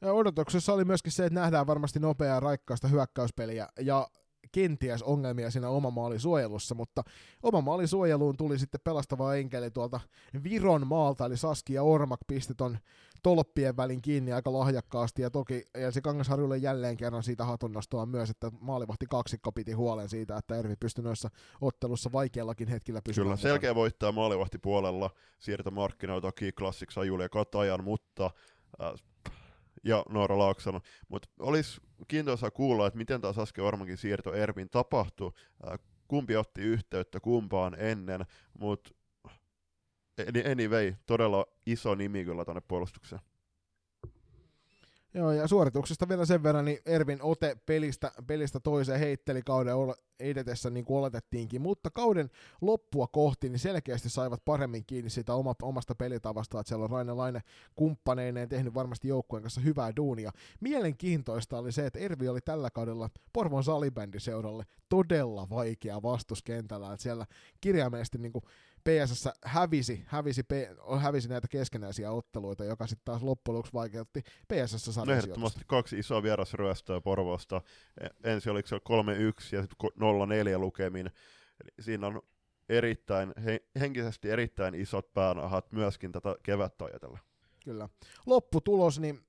[0.00, 4.08] Ja odotuksessa oli myöskin se, että nähdään varmasti nopeaa raikkaasta hyökkäyspeliä, ja
[4.52, 7.02] kenties ongelmia siinä omamaalisuojelussa, mutta
[7.42, 10.00] omamaalisuojeluun tuli sitten pelastava enkeli tuolta
[10.42, 12.78] Viron maalta, eli Saski ja Ormak pisti ton
[13.22, 18.30] tolppien välin kiinni aika lahjakkaasti, ja toki ja se Kangasharjulle jälleen kerran siitä hatunnostoa myös,
[18.30, 23.26] että maalivahti kaksikko piti huolen siitä, että Ervi pystyi noissa ottelussa vaikeallakin hetkillä pysymään.
[23.26, 28.30] Kyllä, selkeä voittaa maalivahti puolella, siirtomarkkinoilla toki klassiksi Julia Katajan, mutta
[28.82, 28.92] äh,
[29.84, 30.80] ja Noora Laaksonen.
[31.08, 35.32] Mutta olisi kiintoisaa kuulla, että miten taas Aske Ormankin siirto Ervin tapahtui,
[35.68, 38.26] äh, kumpi otti yhteyttä kumpaan ennen,
[38.58, 38.90] mutta
[40.50, 43.22] anyway, todella iso nimi kyllä tuonne puolustukseen.
[45.14, 49.74] Joo, ja suorituksesta vielä sen verran, niin Ervin ote pelistä, pelistä toiseen heitteli kauden
[50.20, 55.54] edetessä niin kuin oletettiinkin, mutta kauden loppua kohti niin selkeästi saivat paremmin kiinni siitä oma,
[55.62, 57.40] omasta pelitavasta, että siellä on Raine Laine
[57.74, 60.30] kumppaneineen tehnyt varmasti joukkueen kanssa hyvää duunia.
[60.60, 67.26] Mielenkiintoista oli se, että Ervi oli tällä kaudella Porvon salibändiseuralle todella vaikea vastuskentällä, että siellä
[67.60, 68.44] kirjaimellisesti niin kuin
[68.84, 70.42] PSS hävisi, hävisi,
[70.98, 76.22] hävisi näitä keskenäisiä otteluita, joka sitten taas loppujen lopuksi vaikeutti PSS no ehdottomasti kaksi isoa
[76.22, 77.62] vierasryöstöä Porvoosta.
[78.00, 78.80] E, ensi oliko se 3-1
[79.52, 79.90] ja sitten
[80.56, 81.10] 0-4 lukemin.
[81.80, 82.22] Siinä on
[82.68, 83.34] erittäin,
[83.80, 87.18] henkisesti erittäin isot päänahat myöskin tätä kevättä ajatella.
[87.64, 87.88] Kyllä.
[88.26, 89.20] Lopputulos, niin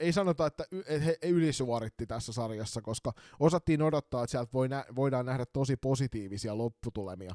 [0.00, 0.64] ei sanota, että
[1.04, 6.58] he ylisuoritti tässä sarjassa, koska osattiin odottaa, että sieltä voi nä- voidaan nähdä tosi positiivisia
[6.58, 7.34] lopputulemia.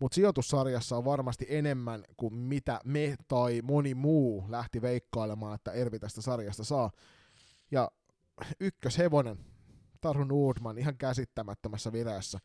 [0.00, 5.98] Mutta sijoitussarjassa on varmasti enemmän kuin mitä me tai moni muu lähti veikkailemaan, että Ervi
[5.98, 6.90] tästä sarjasta saa.
[7.70, 7.90] Ja
[8.60, 9.38] ykköshevonen,
[10.00, 12.38] Taru Nordman, ihan käsittämättömässä vireessä.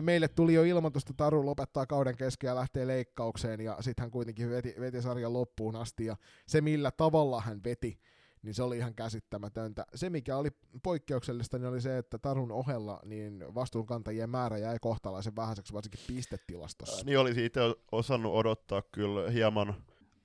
[0.00, 4.10] Meille tuli jo ilmoitus, että Taru lopettaa kauden kesken ja lähtee leikkaukseen, ja sitten hän
[4.10, 6.16] kuitenkin veti, veti sarjan loppuun asti, ja
[6.46, 8.00] se millä tavalla hän veti,
[8.46, 9.86] niin se oli ihan käsittämätöntä.
[9.94, 10.48] Se, mikä oli
[10.82, 17.06] poikkeuksellista, niin oli se, että Tarun ohella niin vastuunkantajien määrä jäi kohtalaisen vähäiseksi, varsinkin pistetilastossa.
[17.06, 17.60] niin olisi itse
[17.92, 19.74] osannut odottaa kyllä hieman,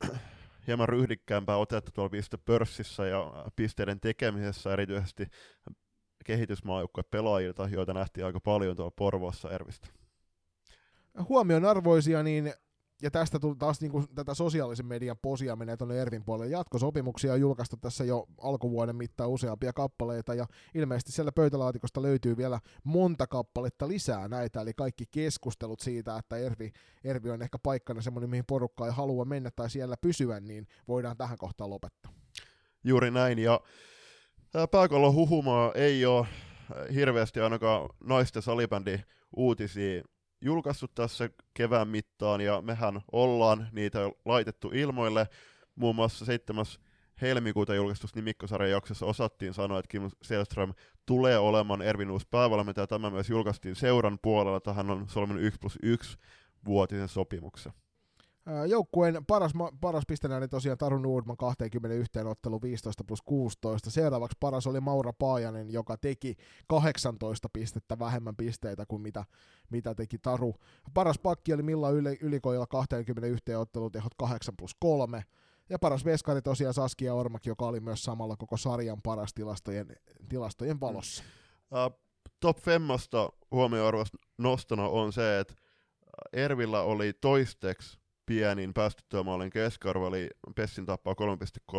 [0.68, 5.28] hieman ryhdikkäämpää otetta tuolla pistepörssissä ja pisteiden tekemisessä, erityisesti
[6.26, 9.88] kehitysmaajoukkojen pelaajilta, joita nähtiin aika paljon tuolla Porvoossa Ervistä.
[11.30, 12.54] Huomion arvoisia, niin
[13.02, 16.52] ja tästä tuli taas niin kuin, tätä sosiaalisen median posia menee tuonne Ervin puolelle.
[16.52, 20.45] Jatkosopimuksia on julkaistu tässä jo alkuvuoden mittaan useampia kappaleita, ja
[20.76, 26.72] ilmeisesti siellä pöytälaatikosta löytyy vielä monta kappaletta lisää näitä, eli kaikki keskustelut siitä, että Ervi,
[27.04, 31.18] Ervi on ehkä paikkana semmoinen, mihin porukka ei halua mennä tai siellä pysyä, niin voidaan
[31.18, 32.12] tähän kohtaan lopettaa.
[32.84, 33.60] Juuri näin, ja
[34.72, 36.28] pääkallon huhumaa ei ole
[36.93, 38.99] hirveästi ainakaan naisten salibändi
[39.36, 40.04] uutisia
[40.42, 45.28] julkaissut tässä kevään mittaan, ja mehän ollaan niitä laitettu ilmoille.
[45.76, 46.66] Muun muassa 7.
[47.22, 50.74] helmikuuta julkaistussa nimikkosarjan jaksossa osattiin sanoa, että Kim Selström
[51.06, 52.88] tulee olemaan Ervin uusi päävalmentaja.
[52.88, 56.18] Tämä myös julkaistiin seuran puolella, tähän on solminut 1 plus 1
[56.66, 57.74] vuotisen sopimuksen.
[58.68, 63.92] Joukkueen paras, paras pistenäinen tosiaan Taru Nordman 21 ottelu 15 plus 16.
[63.92, 66.36] Seuraavaksi paras oli Maura Paajanen, joka teki
[66.68, 69.26] 18 pistettä vähemmän pisteitä kuin mitä,
[69.70, 70.56] mitä teki Taru.
[70.94, 73.70] Paras pakki oli Milla Yli, Ylikoilla 21 tehot
[74.18, 75.24] 8 plus 3.
[75.70, 79.88] Ja paras veskari tosiaan Saskia Ormak, joka oli myös samalla koko sarjan paras tilastojen,
[80.30, 81.24] tilastojen valossa.
[81.72, 82.00] Uh,
[82.39, 85.54] top Femmasta huomioarvoista nostona on se, että
[86.34, 88.01] Ervillä oli toisteksi
[88.32, 89.24] pienin päästettyä
[89.54, 91.16] keskiarvo, eli Pessin tappaa
[91.72, 91.78] 3.33,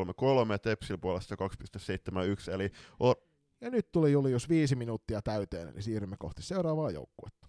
[0.62, 3.16] Tepsil puolesta 2.71, eli or-
[3.60, 7.46] ja nyt tuli Julius viisi minuuttia täyteen, eli siirrymme kohti seuraavaa joukkuetta.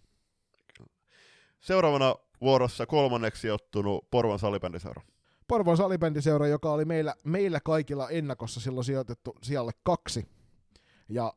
[1.60, 5.02] Seuraavana vuorossa kolmanneksi ottunut Porvon salibändiseura.
[5.48, 10.28] Porvon salibändiseura, joka oli meillä, meillä kaikilla ennakossa silloin sijoitettu sijalle kaksi.
[11.10, 11.34] Ja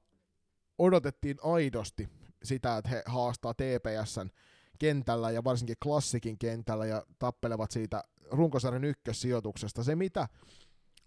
[0.79, 2.09] odotettiin aidosti
[2.43, 4.31] sitä, että he haastaa TPSn
[4.79, 9.85] kentällä ja varsinkin klassikin kentällä ja tappelevat siitä runkosarjan ykkössijoituksesta.
[9.85, 10.29] Se mitä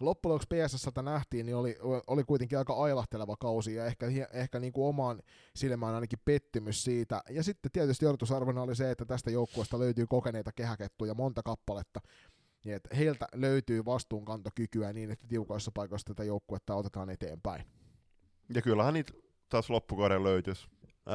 [0.02, 4.74] loppujen lopuksi PSS nähtiin, niin oli, oli kuitenkin aika ailahteleva kausi ja ehkä, ehkä niin
[4.74, 5.22] kuin omaan
[5.56, 7.22] silmään ainakin pettymys siitä.
[7.30, 12.00] Ja sitten tietysti odotusarvona oli se, että tästä joukkueesta löytyy kokeneita kehäkettuja monta kappaletta.
[12.66, 17.66] Ja että heiltä löytyy vastuunkantokykyä niin, että tiukoissa paikoissa tätä joukkuetta otetaan eteenpäin.
[18.54, 19.14] Ja kyllähän niitä
[19.50, 20.68] taas loppukauden löytyisi.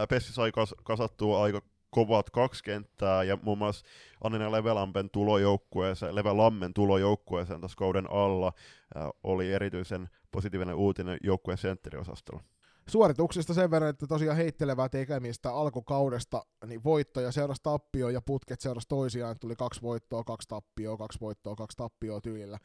[0.09, 1.62] Pessi sai kas- kasattua aika
[1.95, 3.86] kovat kaksi kenttää, ja muun muassa
[4.24, 8.53] Annina Levelampen tulojoukkueeseen, Levelammen tulojoukkueeseen tässä kauden alla
[8.97, 12.42] äh, oli erityisen positiivinen uutinen joukkueen sentteriosastolla.
[12.88, 18.88] Suorituksista sen verran, että tosiaan heittelevää tekemistä alkukaudesta, niin voittoja seurasi tappio ja putket seurasi
[18.88, 22.59] toisiaan, tuli kaksi voittoa, kaksi tappioa, kaksi voittoa, kaksi tappioa tyylillä.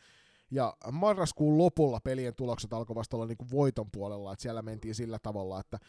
[0.52, 5.20] Ja marraskuun lopulla pelien tulokset alkoi vasta olla niin voiton puolella, että siellä mentiin sillä
[5.20, 5.80] tavalla, että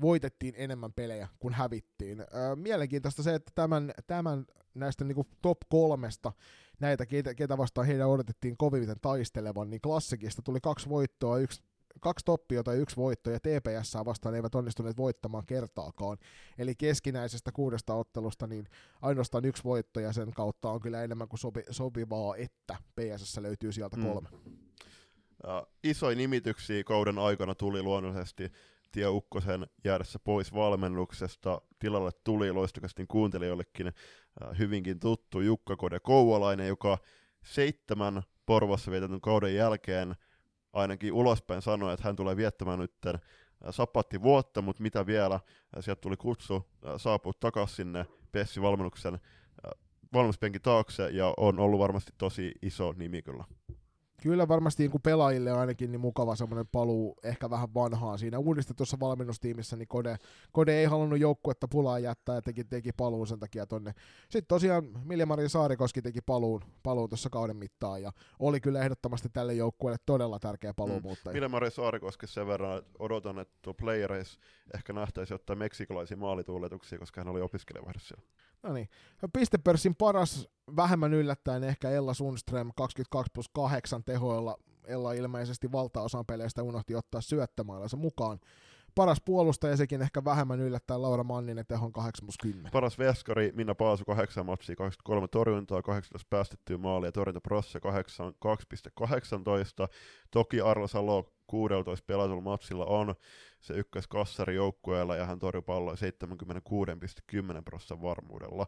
[0.00, 2.20] voitettiin enemmän pelejä kuin hävittiin.
[2.20, 6.32] Öö, mielenkiintoista se, että tämän, tämän näistä niin top kolmesta,
[6.80, 11.62] näitä ketä, ketä vastaan heidän odotettiin koviten taistelevan, niin klassikista tuli kaksi voittoa, yksi
[12.00, 16.18] kaksi toppiota ja yksi voitto, ja TPS vastaan eivät onnistuneet voittamaan kertaakaan.
[16.58, 18.66] Eli keskinäisestä kuudesta ottelusta niin
[19.02, 23.72] ainoastaan yksi voitto, ja sen kautta on kyllä enemmän kuin sopi, sopivaa, että PSS löytyy
[23.72, 24.02] sieltä mm.
[24.02, 24.28] kolme.
[24.30, 24.52] Mm.
[25.44, 28.52] Uh, isoja nimityksiä kauden aikana tuli luonnollisesti
[28.92, 31.60] Tie Ukkosen jäädessä pois valmennuksesta.
[31.78, 36.98] Tilalle tuli loistokastin kuuntelijoillekin äh, hyvinkin tuttu Jukka Kode Kouolainen, joka
[37.44, 40.14] seitsemän Porvossa vietetyn kauden jälkeen
[40.72, 43.20] ainakin ulospäin sanoi, että hän tulee viettämään nyt äh,
[43.70, 45.40] sapatti vuotta, mutta mitä vielä, äh,
[45.80, 49.18] sieltä tuli kutsu saapua takaisin sinne Pessi-valmennuksen
[50.12, 53.44] valmennuspenkin taakse ja on ollut varmasti tosi iso nimi kyllä.
[54.22, 58.18] Kyllä varmasti niin pelaajille ainakin niin mukava semmoinen paluu ehkä vähän vanhaan.
[58.18, 60.16] Siinä uudistetussa valmennustiimissä niin Kode,
[60.52, 63.92] Kode ei halunnut joukkuetta pulaa jättää ja teki, teki paluun sen takia tonne.
[64.22, 69.54] Sitten tosiaan Milja-Marin Saarikoski teki paluun, paluun tuossa kauden mittaan ja oli kyllä ehdottomasti tälle
[69.54, 71.32] joukkueelle todella tärkeä paluumuuttaja.
[71.32, 71.36] Mm.
[71.36, 74.40] Milja-Marin Saarikoski sen verran, että odotan, että tuo playereissa
[74.74, 78.32] ehkä nähtäisi ottaa meksikolaisia maalituuletuksia, koska hän oli opiskelijavaihdossa siellä.
[78.62, 78.88] No niin.
[79.32, 84.56] Pistepörssin paras vähemmän yllättäen ehkä Ella Sundström 22 plus 8 tehoilla.
[84.86, 88.40] Ella ilmeisesti valtaosan peleistä unohti ottaa syöttömailansa mukaan.
[88.94, 92.72] Paras puolustaja sekin ehkä vähemmän yllättäen Laura Manninen tehon 8 plus 10.
[92.72, 97.84] Paras veskari Minna Paasu 8 matsia, 23 torjuntaa, 18 päästettyä maalia, torjuntaprossa 2,18.
[100.30, 103.14] Toki Arla Salo 16 pelatulla matsilla on
[103.60, 105.98] se ykköskassari joukkueella ja hän torjui palloa 76,10
[107.64, 108.66] prosenttia varmuudella.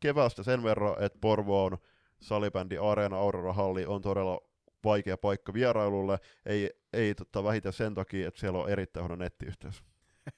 [0.00, 1.78] Kevästä sen verran, että Porvo on
[2.20, 4.47] salibändi Areena Aurora Halli on todella
[4.84, 9.82] vaikea paikka vierailulle, ei, ei tota, vähitä sen takia, että siellä on erittäin huono nettiyhteys.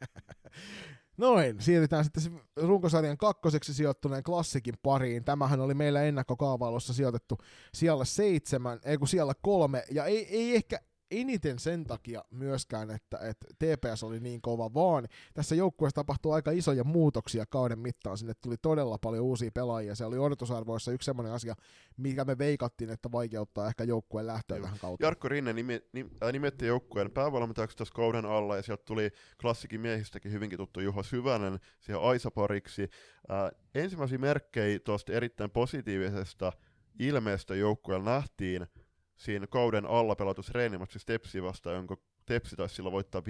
[1.16, 5.24] Noin, siirrytään sitten runkosarjan kakkoseksi sijoittuneen klassikin pariin.
[5.24, 7.38] Tämähän oli meillä ennakkokaavailussa sijoitettu
[7.74, 10.80] siellä seitsemän, ei kun siellä kolme, ja ei, ei ehkä
[11.10, 16.50] eniten sen takia myöskään, että, että TPS oli niin kova, vaan tässä joukkueessa tapahtui aika
[16.50, 18.18] isoja muutoksia kauden mittaan.
[18.18, 19.94] Sinne tuli todella paljon uusia pelaajia.
[19.94, 21.54] Se oli odotusarvoissa yksi sellainen asia,
[21.96, 25.06] mikä me veikattiin, että vaikeuttaa ehkä joukkueen lähtöä vähän kautta.
[25.06, 29.80] Jarkko Rinne nime, nim, äh, nimetti joukkueen päävalmentajaksi tässä kauden alla, ja sieltä tuli klassikin
[29.80, 32.82] miehistäkin hyvinkin tuttu Juho Syvänen siihen Aisapariksi.
[32.82, 36.52] Äh, ensimmäisiä merkkejä tuosta erittäin positiivisesta
[36.98, 38.66] ilmeestä joukkueella nähtiin–
[39.20, 41.96] siinä kauden alla pelatus reenimatsissa Tepsi vastaan, jonka
[42.26, 43.24] Tepsi taisi silloin voittaa 5-3,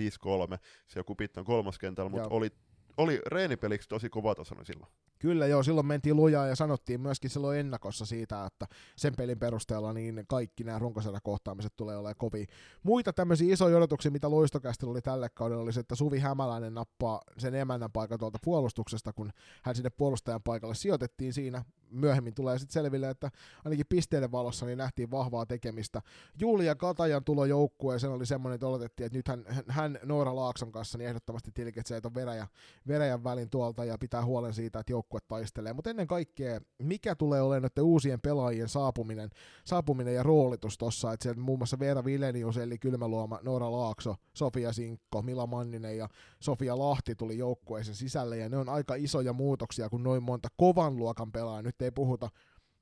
[0.86, 2.51] siellä Kupittan kolmaskentällä, mutta oli,
[2.97, 4.93] oli reenipeliksi tosi kova tasoinen silloin.
[5.18, 8.66] Kyllä joo, silloin mentiin lujaa ja sanottiin myöskin silloin ennakossa siitä, että
[8.97, 10.80] sen pelin perusteella niin kaikki nämä
[11.22, 12.47] kohtaamiset tulee olemaan kovia.
[12.82, 17.20] Muita tämmöisiä isoja odotuksia, mitä loistokästillä oli tälle kaudelle, oli se, että Suvi Hämäläinen nappaa
[17.38, 19.32] sen emännän paikan tuolta puolustuksesta, kun
[19.62, 23.30] hän sinne puolustajan paikalle sijoitettiin siinä myöhemmin tulee sitten selville, että
[23.64, 26.03] ainakin pisteiden valossa niin nähtiin vahvaa tekemistä.
[26.41, 30.99] Julia Katajan tulo joukkueeseen oli semmoinen, että oletettiin, että nyt hän, hän Noora Laakson kanssa
[30.99, 32.47] niin ehdottomasti tilkitsee tuon veräjä,
[32.88, 35.72] veräjän välin tuolta ja pitää huolen siitä, että joukkue taistelee.
[35.72, 39.30] Mutta ennen kaikkea, mikä tulee olemaan noiden uusien pelaajien saapuminen,
[39.64, 44.72] saapuminen ja roolitus tuossa, että sieltä muun muassa Veera Vilenius, eli Kylmäluoma, Noora Laakso, Sofia
[44.72, 46.09] Sinkko, Mila Manninen ja
[46.41, 50.97] Sofia Lahti tuli joukkueeseen sisälle, ja ne on aika isoja muutoksia, kun noin monta kovan
[50.97, 52.30] luokan pelaajaa nyt ei puhuta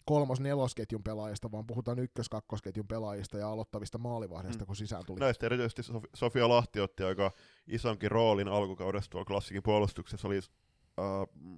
[0.04, 4.66] kolmos-nelosketjun pelaajista, vaan puhutaan ykkös-kakkosketjun pelaajista ja aloittavista maalivahdeista, mm.
[4.66, 5.20] kun sisään tuli.
[5.20, 7.30] Näistä erityisesti Sofia Lahti otti aika
[7.66, 11.04] isonkin roolin alkukaudesta tuolla klassikin puolustuksessa, oli äh,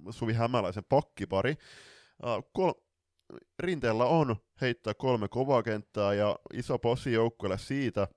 [0.09, 1.51] Suvi Hämäläisen pakkipari.
[2.25, 2.73] Äh, kol-
[3.59, 8.07] Rinteellä on heittää kolme kovaa kenttää ja iso posi joukkueelle siitä,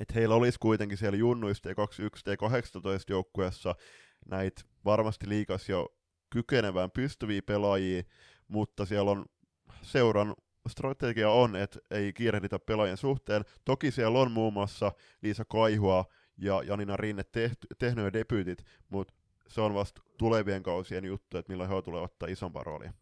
[0.00, 3.74] että heillä olisi kuitenkin siellä junnuista T21 T18 joukkueessa
[4.26, 5.88] näitä varmasti liikas jo
[6.30, 8.02] kykenevään pystyviä pelaajia,
[8.50, 9.24] mutta siellä on
[9.82, 10.34] seuran
[10.68, 13.44] strategia on, että ei kiirehditä pelaajien suhteen.
[13.64, 14.92] Toki siellä on muun muassa
[15.22, 16.04] Liisa Kaihua
[16.38, 19.14] ja Janina Rinne tehty, tehnyt jo debyytit, mutta
[19.48, 22.92] se on vasta tulevien kausien juttu, että milloin he tulevat ottaa isompaa roolia.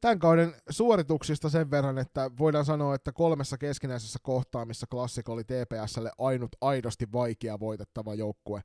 [0.00, 6.10] Tämän kauden suorituksista sen verran, että voidaan sanoa, että kolmessa keskinäisessä kohtaamissa Klassik oli TPSlle
[6.18, 8.62] ainut aidosti vaikea voitettava joukkue.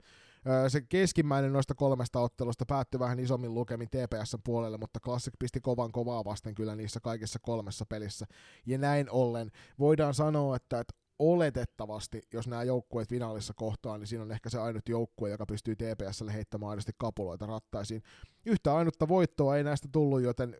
[0.67, 5.91] Se keskimmäinen noista kolmesta ottelusta päättyi vähän isommin lukemin TPSn puolelle, mutta Classic pisti kovan
[5.91, 8.25] kovaa vasten kyllä niissä kaikissa kolmessa pelissä.
[8.65, 14.23] Ja näin ollen voidaan sanoa, että, että oletettavasti, jos nämä joukkueet finaalissa kohtaa, niin siinä
[14.23, 18.03] on ehkä se ainut joukkue, joka pystyy TPSlle heittämään aidosti kapuloita rattaisiin.
[18.45, 20.57] Yhtä ainutta voittoa ei näistä tullut, joten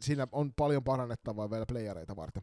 [0.00, 2.42] siinä on paljon parannettavaa vielä playereita varten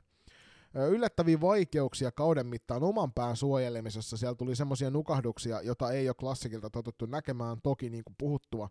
[0.74, 4.18] yllättäviä vaikeuksia kauden mittaan oman pään suojelemisessa.
[4.18, 7.62] Siellä tuli semmoisia nukahduksia, jota ei ole klassikilta totuttu näkemään.
[7.64, 8.70] Toki niin kuin puhuttua,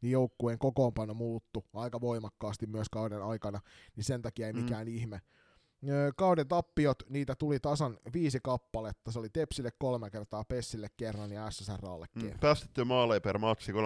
[0.00, 3.60] niin joukkueen kokoonpano muuttu aika voimakkaasti myös kauden aikana,
[3.96, 4.60] niin sen takia ei mm.
[4.62, 4.94] mikään mm.
[4.94, 5.20] ihme
[6.16, 9.12] kauden tappiot, niitä tuli tasan viisi kappaletta.
[9.12, 12.36] Se oli Tepsille kolme kertaa, Pessille kerran ja SSRalle mm, kerran.
[12.36, 13.78] Mm, päästetty maaleja per matsi 3,71.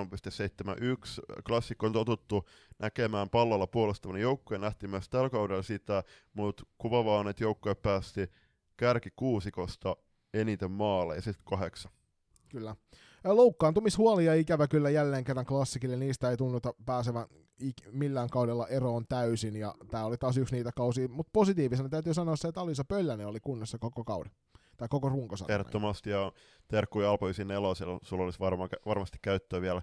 [1.46, 2.48] Klassikko on totuttu
[2.78, 4.60] näkemään pallolla puolustavan joukkueen.
[4.60, 8.30] Nähtiin myös tällä kaudella sitä, mutta kuvavaa on, että joukkue päästi
[8.76, 9.96] kärki kuusikosta
[10.34, 11.92] eniten maaleja, sitten kahdeksan.
[12.48, 12.76] Kyllä.
[13.24, 17.26] Loukkaantumishuolia ikävä kyllä jälleen kerran klassikille, niistä ei tunnuta pääsevän
[17.90, 22.36] millään kaudella eroon täysin, ja tämä oli taas yksi niitä kausia, mutta positiivisena täytyy sanoa
[22.36, 24.32] se, että Alisa Pöllänen oli kunnossa koko kauden,
[24.76, 25.60] tai koko runkosarjan.
[25.60, 26.32] Ehdottomasti, ja
[26.68, 29.82] terkkuja Alpoisin nelosella, sulla olisi varma, varmasti käyttöä vielä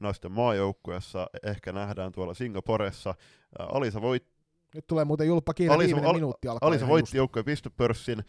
[0.00, 3.14] naisten maajoukkueessa, ehkä nähdään tuolla Singaporessa.
[3.58, 4.26] Alisa voit,
[4.74, 6.68] Nyt tulee muuten julppa kiire, Alisa- viimeinen Al- minuutti alkaa.
[6.68, 8.24] Alisa voitti joukkueen pistepörssin,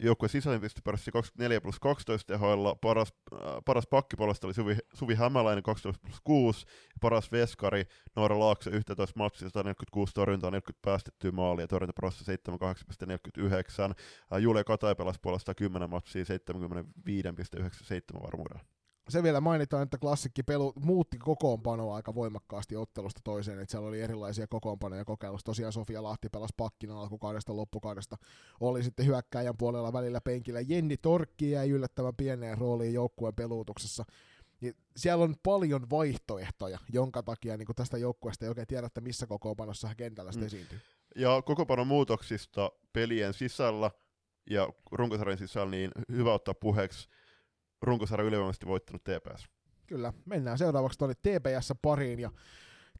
[0.00, 5.62] joukkueen sisäinen pistepörssi 24 plus 12 tehoilla, paras, äh, paras pakkipuolesta oli Suvi, Suvi Hämäläinen
[5.62, 7.84] 12 plus 6, ja paras veskari
[8.16, 13.94] Noora Laakso 11 matsia, 146 torjuntaa, 40 päästettyä maalia, torjuntaprossa 78,49.
[14.32, 18.75] Äh, Julia Katai pelasi puolestaan 10 matsia, 75,97 varmuudella.
[19.08, 24.00] Se vielä mainitaan, että klassikki pelu muutti kokoonpanoa aika voimakkaasti ottelusta toiseen, että siellä oli
[24.00, 25.44] erilaisia kokoonpanoja kokeilussa.
[25.44, 28.16] Tosiaan Sofia Lahti pelasi pakkina alkukaudesta loppukaudesta.
[28.60, 30.60] Oli sitten hyökkäjän puolella välillä penkillä.
[30.60, 34.04] Jenni Torkki jäi yllättävän pieneen rooliin joukkueen peluutuksessa.
[34.60, 39.26] Niin siellä on paljon vaihtoehtoja, jonka takia niin tästä joukkueesta ei oikein tiedä, että missä
[39.26, 40.42] kokoonpanossa kentällä Mm.
[40.42, 40.80] esiintyy.
[41.16, 43.90] Ja kokopanon muutoksista pelien sisällä
[44.50, 47.08] ja runkosarjan sisällä, niin hyvä ottaa puheeksi
[47.86, 49.48] runkosarjan ylivoimaisesti voittanut TPS.
[49.86, 52.20] Kyllä, mennään seuraavaksi tuonne TPS pariin.
[52.20, 52.30] Ja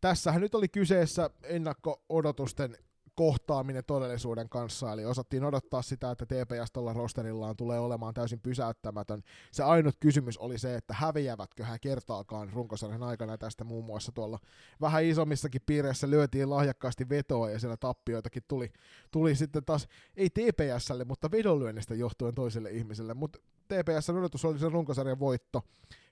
[0.00, 2.76] tässähän nyt oli kyseessä ennakko-odotusten
[3.16, 9.22] kohtaaminen todellisuuden kanssa, eli osattiin odottaa sitä, että TPS tuolla rosterillaan tulee olemaan täysin pysäyttämätön.
[9.52, 14.38] Se ainut kysymys oli se, että häviävätkö hän kertaakaan runkosarjan aikana tästä muun muassa tuolla
[14.80, 16.10] vähän isommissakin piireissä.
[16.10, 18.72] Lyötiin lahjakkaasti vetoa ja siellä tappioitakin tuli,
[19.10, 24.68] tuli sitten taas, ei TPSlle, mutta vedonlyönnistä johtuen toiselle ihmiselle, mutta TPS odotus oli se
[24.68, 25.62] runkosarjan voitto.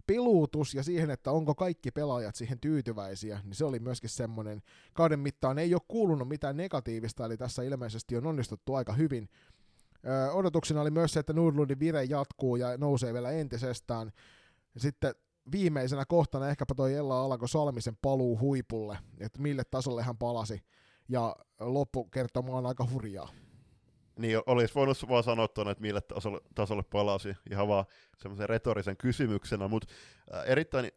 [0.06, 4.62] Piluutus ja siihen, että onko kaikki pelaajat siihen tyytyväisiä, niin se oli myöskin semmoinen.
[4.94, 9.28] Kauden mittaan ei ole kuulunut mitään negatiivista, eli tässä ilmeisesti on onnistuttu aika hyvin.
[10.06, 14.12] Öö, odotuksena oli myös se, että Nordlundin vire jatkuu ja nousee vielä entisestään.
[14.76, 15.14] Sitten
[15.52, 20.62] viimeisenä kohtana ehkäpä toi Ella Alako Salmisen paluu huipulle, että mille tasolle hän palasi.
[21.08, 23.28] Ja loppukertoma on aika hurjaa.
[24.18, 27.84] Niin olisi voinut vaan sanoa tuonne, että mille tasolle, tasolle palasi, ihan vaan
[28.18, 29.94] semmoisen retorisen kysymyksenä, mutta
[30.34, 30.90] äh, erittäin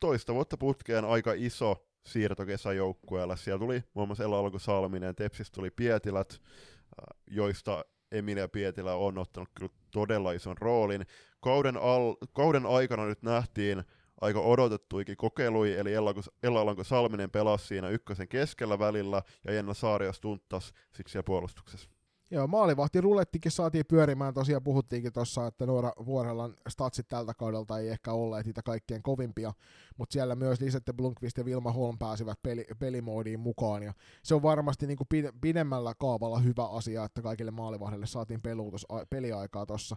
[0.00, 3.36] toista vuotta putkeen aika iso siirto kesäjoukkueelle.
[3.36, 9.18] Siellä tuli muun muassa Ella Alko Salminen, Tepsistä tuli Pietilät, äh, joista Emilia Pietilä on
[9.18, 11.06] ottanut kyllä todella ison roolin.
[11.40, 13.84] Kauden, al, kauden aikana nyt nähtiin
[14.20, 15.94] aika odotettuikin kokeiluja, eli
[16.42, 21.90] Ella Alanko Salminen pelasi siinä ykkösen keskellä välillä, ja Jenna Saarias tunttas siksi siellä puolustuksessa.
[22.30, 27.88] Joo, maalivahti rulettikin saatiin pyörimään, tosiaan puhuttiinkin tuossa, että Noora Vuorellan statsit tältä kaudelta ei
[27.88, 29.52] ehkä olleet niitä kaikkein kovimpia,
[29.96, 34.42] mutta siellä myös Lisette Blunkvist ja Vilma Holm pääsivät peli, pelimoodiin mukaan, ja se on
[34.42, 39.96] varmasti niin kuin pidemmällä kaavalla hyvä asia, että kaikille maalivahdille saatiin peluutus, peliaikaa tuossa.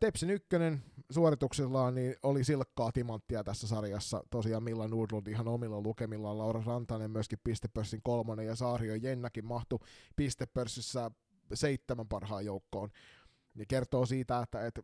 [0.00, 4.24] Tepsin ykkönen suorituksellaan niin oli silkkaa timanttia tässä sarjassa.
[4.30, 9.78] Tosiaan Milla Nordlund ihan omilla lukemillaan, Laura Rantanen myöskin pistepörssin kolmonen ja Saario Jennäkin mahtui
[10.16, 11.10] pistepörssissä
[11.54, 12.90] seitsemän parhaan joukkoon.
[13.54, 14.82] Ja kertoo siitä, että, että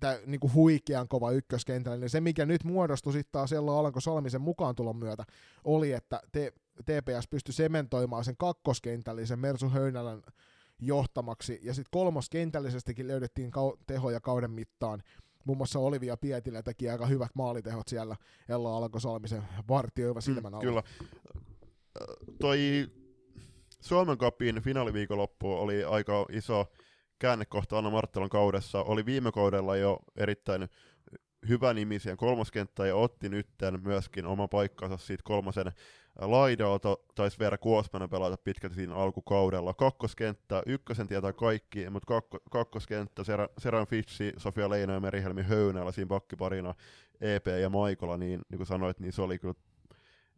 [0.00, 4.00] tämä niin kuin huikean kova ykköskentällä, niin se mikä nyt muodostui sitten taas siellä Alanko
[4.00, 5.24] Salmisen mukaan tulon myötä,
[5.64, 6.52] oli, että te,
[6.84, 10.22] TPS pystyi sementoimaan sen kakkoskentällisen Mersu Höynälän
[10.78, 15.02] johtamaksi, ja sitten kolmoskentällisestikin löydettiin kau- tehoja kauden mittaan.
[15.44, 18.16] Muun muassa Olivia Pietilä teki aika hyvät maalitehot siellä
[18.48, 20.60] Ella Alanko Salmisen vartioiva silmän alla.
[20.60, 20.82] Mm, kyllä.
[22.40, 22.88] Toi
[23.84, 26.72] Suomen Cupin finaaliviikonloppu oli aika iso
[27.18, 28.82] käännekohta Anna Marttelon kaudessa.
[28.82, 30.68] Oli viime kaudella jo erittäin
[31.48, 35.72] hyvä nimi siihen kolmoskenttään ja otti nytten myöskin oma paikkansa siitä kolmosen
[36.18, 36.96] laidalta.
[37.14, 39.74] Taisi Veera Kuosmanen pelata pitkälti siinä alkukaudella.
[39.74, 43.22] Kakkoskenttä, ykkösen tietää kaikki, mutta kakko, kakkoskenttä
[43.58, 46.74] Seran Fitsi, Sofia Leino ja Merihelmi Höynällä siinä pakkiparina
[47.20, 49.54] EP ja Maikola, niin, niin kuin sanoit, niin se oli kyllä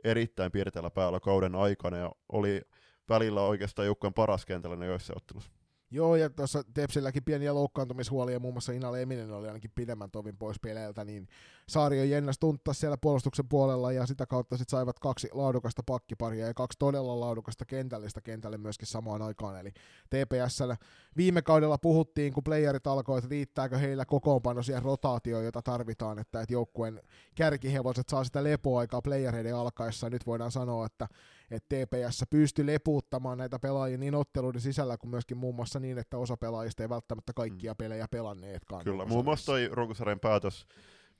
[0.04, 2.62] erittäin piirteellä päällä kauden aikana ja oli
[3.08, 5.50] välillä oikeastaan joukkueen paras kentällä joissa ottelussa.
[5.90, 10.60] Joo, ja tuossa Tepsilläkin pieniä loukkaantumishuolia, muun muassa Inale Eminen oli ainakin pidemmän tovin pois
[10.60, 11.28] peleiltä, niin
[11.68, 16.54] Saario Jennas tuntas siellä puolustuksen puolella, ja sitä kautta sitten saivat kaksi laadukasta pakkiparia ja
[16.54, 19.70] kaksi todella laadukasta kentällistä kentälle myöskin samaan aikaan, eli
[20.10, 20.76] TPSllä
[21.16, 26.40] viime kaudella puhuttiin, kun playerit alkoi, että riittääkö heillä kokoonpano siihen rotaatioon, jota tarvitaan, että,
[26.40, 27.02] että joukkueen
[27.34, 31.08] kärkihevoset saa sitä lepoaikaa playereiden alkaessa, nyt voidaan sanoa, että
[31.50, 36.18] että TPS pystyi lepuuttamaan näitä pelaajia niin otteluiden sisällä kuin myöskin muun muassa niin, että
[36.18, 37.76] osa pelaajista ei välttämättä kaikkia mm.
[37.76, 38.84] pelejä pelanneetkaan.
[38.84, 40.66] Kyllä, muun muassa toi runkosarjan päätös,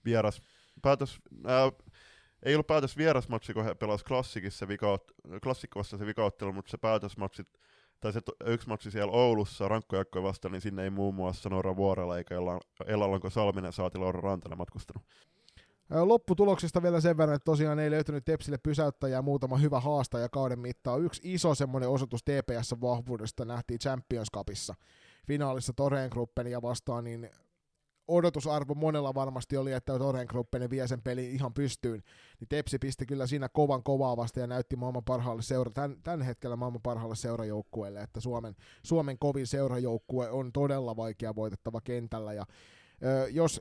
[0.07, 0.43] vieras,
[0.83, 1.73] päätös, ää,
[2.43, 4.67] ei ollut päätös vierasmatsi, kun he pelasivat klassikissa
[5.43, 7.43] klassikko se vikaottelu, mutta se päätösmatsi,
[8.01, 12.19] tai se yksi matsi siellä Oulussa rankkojaikkoja vastaan, niin sinne ei muun muassa Noora Vuorella
[12.19, 12.35] eikä
[12.87, 15.03] Ellalanko Salminen saati Laura Rantanen matkustanut.
[15.91, 21.03] Lopputuloksista vielä sen verran, että tosiaan ei löytynyt Tepsille pysäyttäjää muutama hyvä haastaja kauden mittaan.
[21.03, 24.75] Yksi iso semmoinen osoitus TPS vahvuudesta nähtiin Champions Cupissa.
[25.27, 27.31] Finaalissa Toreen Gruppenia vastaan, niin
[28.09, 32.03] odotusarvo monella varmasti oli, että Orengruppen vie sen pelin ihan pystyyn,
[32.41, 36.23] niin Tepsi pisti kyllä siinä kovan kovaa vasta ja näytti maailman parhaalle seura, tämän, tämän
[36.23, 42.33] hetkellä maailman parhaalle seurajoukkueelle, että Suomen, Suomen kovin seurajoukkue on todella vaikea voitettava kentällä.
[42.33, 42.47] Ja
[43.03, 43.61] ö, jos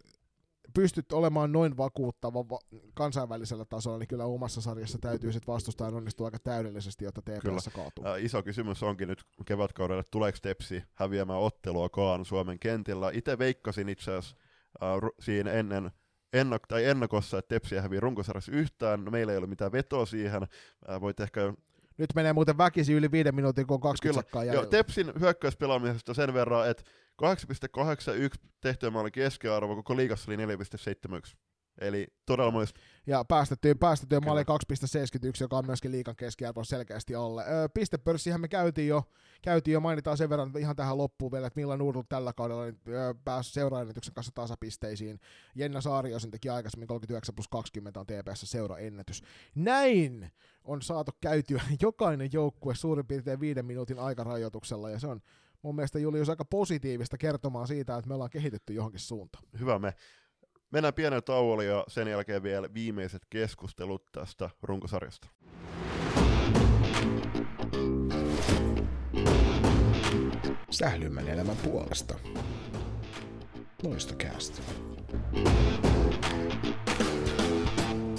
[0.74, 2.60] pystyt olemaan noin vakuuttava va-
[2.94, 8.06] kansainvälisellä tasolla, niin kyllä omassa sarjassa täytyy sitten vastustaa onnistua aika täydellisesti, jotta TPS kaatuu.
[8.06, 13.12] Ää, iso kysymys onkin nyt kevätkaudelle, tuleeko Tepsi häviämään otteluakaan Suomen kentillä.
[13.14, 14.36] Itse veikkasin itse asiassa
[14.84, 15.92] äh, siinä ennen
[16.38, 19.06] ennok- tai ennakossa, että Tepsi hävii runkosarjassa yhtään.
[19.06, 20.44] No, meillä ei ole mitään vetoa siihen.
[20.90, 21.54] Äh, voit ehkä
[21.98, 24.54] nyt menee muuten väkisi yli viiden minuutin, kun on 20 Kyllä.
[24.54, 26.84] Joo, Tepsin hyökkäyspelaamisesta sen verran, että
[27.24, 27.30] 8,81
[28.62, 31.36] tehtyä maali keskiarvo, koko liigassa oli 4,71.
[31.82, 32.80] Eli todella muista.
[33.08, 34.46] Ja päästettyä, päästettyä maali 2,71,
[35.40, 37.44] joka on myöskin liikan keskiarvo selkeästi alle.
[37.48, 39.04] Öö, pistepörssihän me käytiin jo,
[39.42, 42.80] käytiin jo, mainitaan sen verran ihan tähän loppuun vielä, että Milla Nurdl tällä kaudella niin,
[42.88, 45.20] öö, pääsi seuraennätyksen kanssa tasapisteisiin.
[45.56, 49.24] Jenna Saario sen teki aikaisemmin 39 plus 20 on TPS seuraennätys.
[49.56, 50.32] Näin
[50.64, 55.22] on saatu käytyä jokainen joukkue suurin piirtein viiden minuutin aikarajoituksella, ja se on
[55.66, 59.44] mun mielestä Julius aika positiivista kertomaan siitä, että me ollaan kehitetty johonkin suuntaan.
[59.60, 59.94] Hyvä me.
[60.72, 65.28] Mennään pienen tauolle ja sen jälkeen vielä viimeiset keskustelut tästä runkosarjasta.
[70.70, 72.16] Sählymän elämän puolesta.
[73.84, 74.62] Loistokäästä.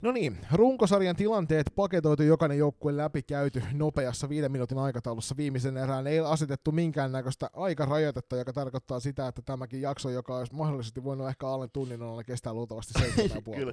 [0.07, 6.07] No niin, runkosarjan tilanteet paketoitu jokainen joukkue läpi käyty nopeassa viiden minuutin aikataulussa viimeisen erään.
[6.07, 11.49] Ei asetettu minkäännäköistä aikarajoitetta, joka tarkoittaa sitä, että tämäkin jakso, joka olisi mahdollisesti voinut ehkä
[11.49, 13.73] alle tunnin olla, kestää luultavasti 7,5 Kyllä.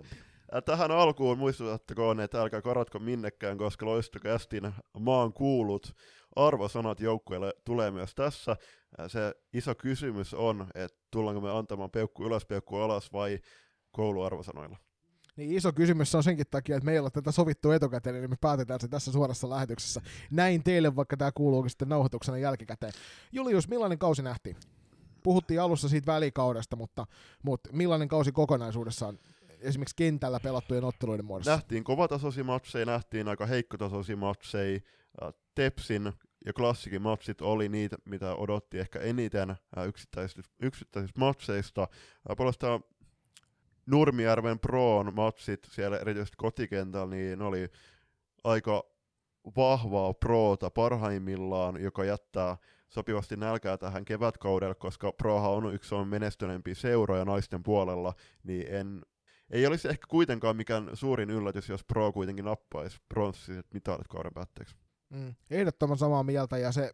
[0.65, 5.93] Tähän alkuun muistutettakoon, että älkää korotko minnekään, koska loistokästin maan kuulut
[6.35, 8.55] arvosanat joukkueelle tulee myös tässä.
[9.07, 13.39] Se iso kysymys on, että tullaanko me antamaan peukku ylös, peukku alas vai
[13.91, 14.77] kouluarvosanoilla.
[15.35, 18.79] Niin iso kysymys on senkin takia, että meillä on tätä sovittu etukäteen, niin me päätetään
[18.79, 20.01] se tässä suorassa lähetyksessä.
[20.31, 22.93] Näin teille, vaikka tämä kuuluukin sitten nauhoituksena jälkikäteen.
[23.31, 24.55] Julius, millainen kausi nähtiin?
[25.23, 27.07] Puhuttiin alussa siitä välikaudesta, mutta,
[27.43, 29.19] mutta millainen kausi kokonaisuudessaan
[29.59, 31.51] esimerkiksi kentällä pelattujen otteluiden muodossa?
[31.51, 34.79] Nähtiin kovatasoisia matseja, nähtiin aika heikkotasoisia matseja.
[35.55, 36.13] Tepsin
[36.45, 39.55] ja klassikin matsit oli niitä, mitä odotti ehkä eniten
[39.87, 41.87] yksittäisistä, yksittäisistä matseista.
[42.37, 42.83] Puolestaan
[43.85, 47.69] Nurmijärven Proon matsit siellä erityisesti kotikentällä, niin ne oli
[48.43, 48.83] aika
[49.57, 52.57] vahvaa proota parhaimmillaan, joka jättää
[52.89, 58.13] sopivasti nälkää tähän kevätkaudelle, koska Proha on yksi Suomen menestyneempiä seuroja naisten puolella,
[58.43, 59.01] niin en,
[59.49, 64.75] ei olisi ehkä kuitenkaan mikään suurin yllätys, jos Pro kuitenkin nappaisi pronssiset mitalit kauden päätteeksi.
[65.09, 66.91] Mm, ehdottoman samaa mieltä, ja se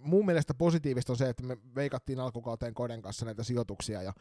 [0.00, 4.12] mun mielestä positiivista on se, että me veikattiin alkukauteen Koden kanssa näitä sijoituksia, ja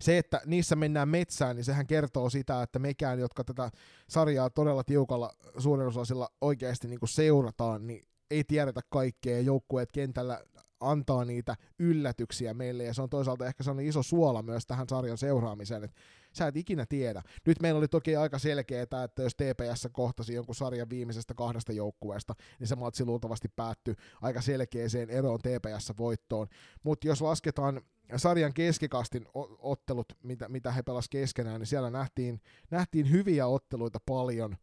[0.00, 3.70] se, että niissä mennään metsään, niin sehän kertoo sitä, että mekään, jotka tätä
[4.08, 10.40] sarjaa todella tiukalla suurin osalla oikeasti niin seurataan, niin ei tiedetä kaikkea, joukkueet kentällä
[10.80, 15.18] antaa niitä yllätyksiä meille, ja se on toisaalta ehkä sellainen iso suola myös tähän sarjan
[15.18, 16.00] seuraamiseen, että
[16.36, 17.22] sä et ikinä tiedä.
[17.46, 22.34] Nyt meillä oli toki aika selkeää, että jos TPS kohtasi jonkun sarjan viimeisestä kahdesta joukkueesta,
[22.58, 26.46] niin se matsi luultavasti päättyi aika selkeäseen eroon TPS-voittoon.
[26.82, 27.80] Mutta jos lasketaan
[28.16, 29.26] sarjan keskikastin
[29.58, 34.56] ottelut, mitä, mitä he pelasivat keskenään, niin siellä nähtiin, nähtiin hyviä otteluita paljon.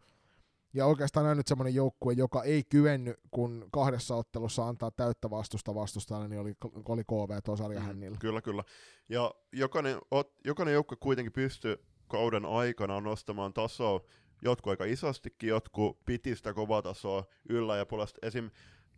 [0.74, 5.76] Ja oikeastaan on nyt semmoinen joukkue, joka ei kyennyt, kun kahdessa ottelussa antaa täyttä vastusta
[5.76, 6.53] vastustajalle, niin oli,
[6.86, 8.17] oli KV tuo sarja mm, hännillä.
[8.19, 8.63] Kyllä, kyllä.
[9.09, 9.97] Ja jokainen,
[10.45, 14.01] jokainen joukkue kuitenkin pystyy kauden aikana nostamaan tasoa,
[14.41, 18.49] jotkut aika isostikin, jotkut piti sitä kovaa tasoa yllä, ja puolesta esim.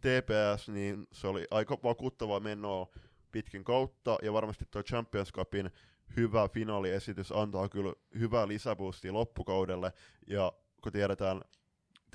[0.01, 2.88] TPS, niin se oli aika vakuuttava menoa
[3.32, 5.69] pitkin kautta, ja varmasti tuo Champions Cupin
[6.17, 9.93] hyvä finaaliesitys antaa kyllä hyvää lisäboostia loppukaudelle,
[10.28, 10.53] ja
[10.84, 11.41] kun tiedetään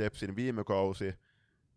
[0.01, 1.15] Tepsin viime kausi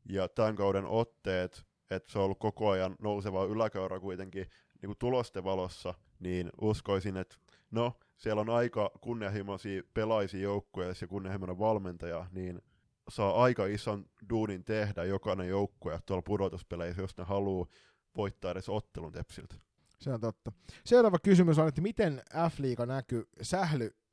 [0.09, 4.45] ja tämän kauden otteet, että se on ollut koko ajan nouseva yläkäyrä kuitenkin
[4.82, 7.36] niin kuin tulosten valossa, niin uskoisin, että
[7.71, 12.61] no, siellä on aika kunnianhimoisia pelaisia joukkueja ja kunnianhimoinen valmentaja, niin
[13.09, 17.67] saa aika ison duunin tehdä jokainen joukkue tuolla pudotuspeleissä, jos ne haluaa
[18.17, 19.55] voittaa edes ottelun Tepsiltä.
[19.99, 20.51] Se on totta.
[20.86, 23.30] Seuraava kysymys on, että miten F-liiga näkyy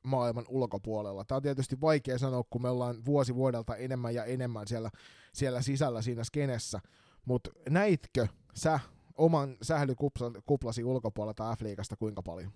[0.01, 1.25] sählymaailman ulkopuolella?
[1.25, 4.89] Tämä on tietysti vaikea sanoa, kun me ollaan vuosi vuodelta enemmän ja enemmän siellä,
[5.33, 6.79] siellä sisällä siinä skenessä,
[7.25, 8.79] mutta näitkö sä
[9.17, 12.51] oman sählykuplasi ulkopuolelta F-liigasta kuinka paljon?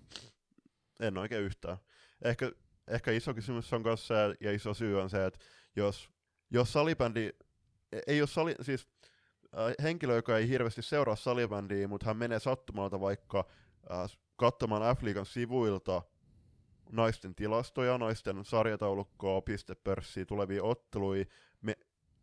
[1.00, 1.76] En oikein yhtään.
[2.22, 2.52] Ehkä,
[2.88, 5.38] ehkä iso kysymys on myös se, ja iso syy on se, että
[5.76, 6.10] jos,
[6.50, 7.30] jos salibändi,
[8.06, 8.88] ei ole sali, siis
[9.58, 13.44] Äh, henkilö, joka ei hirveästi seuraa salibändiä, mutta hän menee sattumalta vaikka
[13.90, 16.02] äh, katsomaan F-liigan sivuilta
[16.92, 21.24] naisten tilastoja, naisten sarjataulukkoa, pistepörssiä, tulevia otteluja,
[21.62, 21.76] me,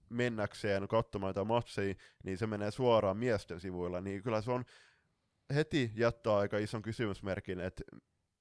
[0.09, 4.66] mennäkseen katsomaan näitä matseja, niin se menee suoraan miesten sivuilla, niin kyllä se on
[5.55, 7.84] heti jättää aika ison kysymysmerkin, että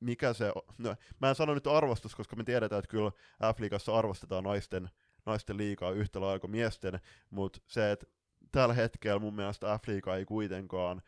[0.00, 3.10] mikä se, no, mä en sano nyt arvostus, koska me tiedetään, että kyllä
[3.54, 4.90] F-liigassa arvostetaan naisten,
[5.26, 7.00] naisten liikaa yhtä lailla kuin miesten,
[7.30, 8.06] mutta se, että
[8.52, 11.02] tällä hetkellä mun mielestä F-liiga ei kuitenkaan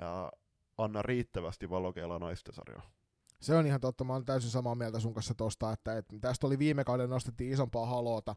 [0.00, 0.30] ää,
[0.78, 2.95] anna riittävästi valokeilla naisten sarjaa.
[3.40, 6.46] Se on ihan totta, mä olen täysin samaa mieltä sun kanssa tosta, että, että tästä
[6.46, 8.36] oli viime kauden nostettiin isompaa haloota,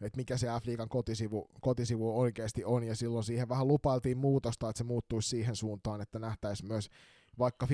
[0.00, 4.78] että mikä se F-liigan kotisivu, kotisivu oikeasti on, ja silloin siihen vähän lupailtiin muutosta, että
[4.78, 6.90] se muuttuisi siihen suuntaan, että nähtäisi myös
[7.38, 7.70] vaikka 50-50,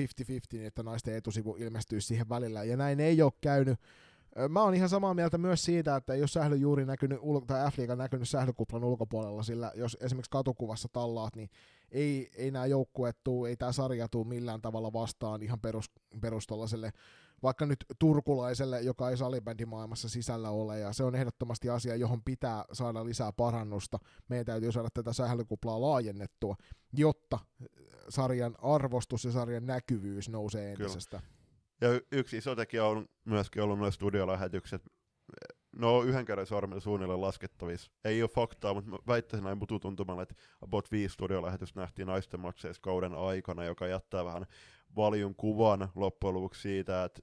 [0.51, 3.79] niin että naisten etusivu ilmestyisi siihen välillä, ja näin ei ole käynyt.
[4.49, 8.29] Mä oon ihan samaa mieltä myös siitä, että jos sähly juuri näkynyt, tai f näkynyt
[8.29, 11.49] sählykuplan ulkopuolella, sillä jos esimerkiksi katukuvassa tallaat, niin
[11.91, 16.91] ei, ei nämä joukkueet tuu, ei tämä sarja tuu millään tavalla vastaan ihan perus, perustollaselle
[17.43, 22.65] vaikka nyt turkulaiselle, joka ei salibändimaailmassa sisällä ole, ja se on ehdottomasti asia, johon pitää
[22.73, 23.99] saada lisää parannusta.
[24.29, 26.55] Meidän täytyy saada tätä sählykuplaa laajennettua,
[26.93, 27.39] jotta
[28.09, 31.21] sarjan arvostus ja sarjan näkyvyys nousee entisestä.
[31.79, 31.93] Kyllä.
[31.93, 34.81] Ja yksi iso tekijä on myöskin ollut noin studiolähetykset.
[35.79, 37.91] No yhden kerran sormilla suunnilleen laskettavissa.
[38.05, 43.15] Ei ole faktaa, mutta väittäisin näin mututuntumalla, että about viisi studiolähetystä nähtiin naisten matseissa kauden
[43.15, 44.45] aikana, joka jättää vähän
[44.95, 47.21] valjun kuvan loppujen lopuksi siitä, että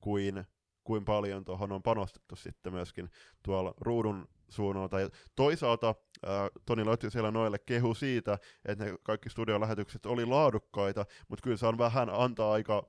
[0.00, 0.44] kuin,
[0.84, 3.10] kuin paljon tuohon on panostettu sitten myöskin
[3.42, 5.00] tuolla ruudun suunnalta.
[5.00, 5.94] Ja toisaalta
[6.66, 11.66] Toni Lötti siellä noille kehu siitä, että ne kaikki studiolähetykset oli laadukkaita, mutta kyllä se
[11.66, 12.86] on vähän antaa aika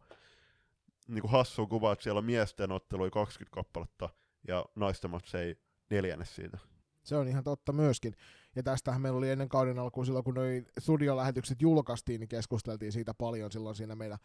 [1.08, 4.10] niin kuin hassu kuva, että siellä miesten ottelui 20 kappaletta
[4.48, 5.56] ja naisten ei
[5.90, 6.58] neljännes siitä.
[7.04, 8.14] Se on ihan totta myöskin.
[8.56, 13.14] Ja tästähän meillä oli ennen kauden alkuun silloin, kun noi studiolähetykset julkaistiin, niin keskusteltiin siitä
[13.14, 14.18] paljon silloin siinä meidän,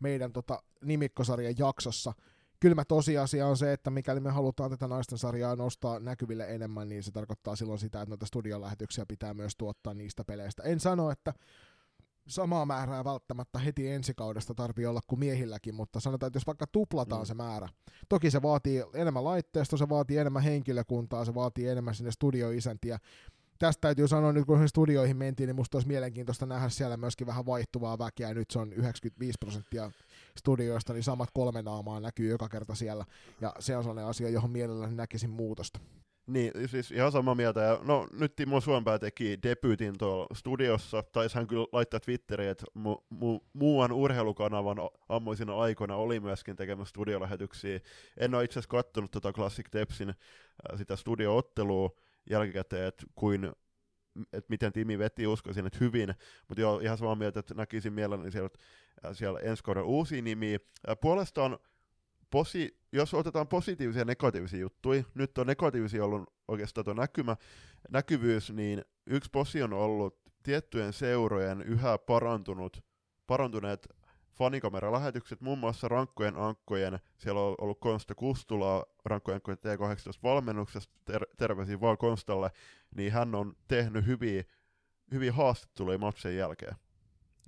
[0.00, 2.12] meidän tota, nimikkosarjan jaksossa.
[2.60, 7.02] Kylmä tosiasia on se, että mikäli me halutaan tätä naisten sarjaa nostaa näkyville enemmän, niin
[7.02, 10.62] se tarkoittaa silloin sitä, että noita studiolähetyksiä pitää myös tuottaa niistä peleistä.
[10.62, 11.34] En sano, että
[12.26, 16.66] samaa määrää välttämättä heti ensi kaudesta tarvii olla kuin miehilläkin, mutta sanotaan, että jos vaikka
[16.66, 17.26] tuplataan mm.
[17.26, 17.68] se määrä,
[18.08, 22.98] toki se vaatii enemmän laitteistoa, se vaatii enemmän henkilökuntaa, se vaatii enemmän sinne studioisäntiä,
[23.60, 27.46] tästä täytyy sanoa, nyt kun studioihin mentiin, niin musta olisi mielenkiintoista nähdä siellä myöskin vähän
[27.46, 28.34] vaihtuvaa väkeä.
[28.34, 29.90] Nyt se on 95 prosenttia
[30.38, 33.04] studioista, niin samat kolme naamaa näkyy joka kerta siellä.
[33.40, 35.80] Ja se on sellainen asia, johon mielelläni näkisin muutosta.
[36.30, 37.60] Niin, siis ihan samaa mieltä.
[37.60, 41.02] Ja no, nyt Timo Suompää teki debyytin tuolla studiossa.
[41.02, 44.76] Taisi hän kyllä laittaa Twitteriin, että mu- mu- muuan urheilukanavan
[45.08, 47.80] ammoisina aikoina oli myöskin tekemässä studiolähetyksiä.
[48.16, 51.90] En ole itse asiassa katsonut tota Classic Tepsin äh, sitä studioottelua,
[52.30, 53.52] jälkikäteen, että kuin
[54.32, 56.14] että miten tiimi veti, uskoisin, että hyvin,
[56.48, 58.50] mutta joo, ihan samaa mieltä, että näkisin mielelläni siellä,
[59.12, 60.58] siellä ensi kauden uusia nimiä.
[61.00, 61.58] Puolestaan,
[62.30, 67.36] posi, jos otetaan positiivisia ja negatiivisia juttuja, nyt on negatiivisia ollut oikeastaan tuo näkymä,
[67.90, 72.84] näkyvyys, niin yksi posi on ollut tiettyjen seurojen yhä parantunut,
[73.26, 73.88] parantuneet
[74.32, 81.80] fanikameralahetykset, muun muassa Rankkojen Ankkojen, siellä on ollut Konsta Kustula Rankkojen Ankkojen T18-valmennuksesta, ter- terveisiä
[81.80, 82.50] vaan Konstalle,
[82.96, 84.44] niin hän on tehnyt hyviä,
[85.12, 86.74] hyviä haastatteluja matsen jälkeen.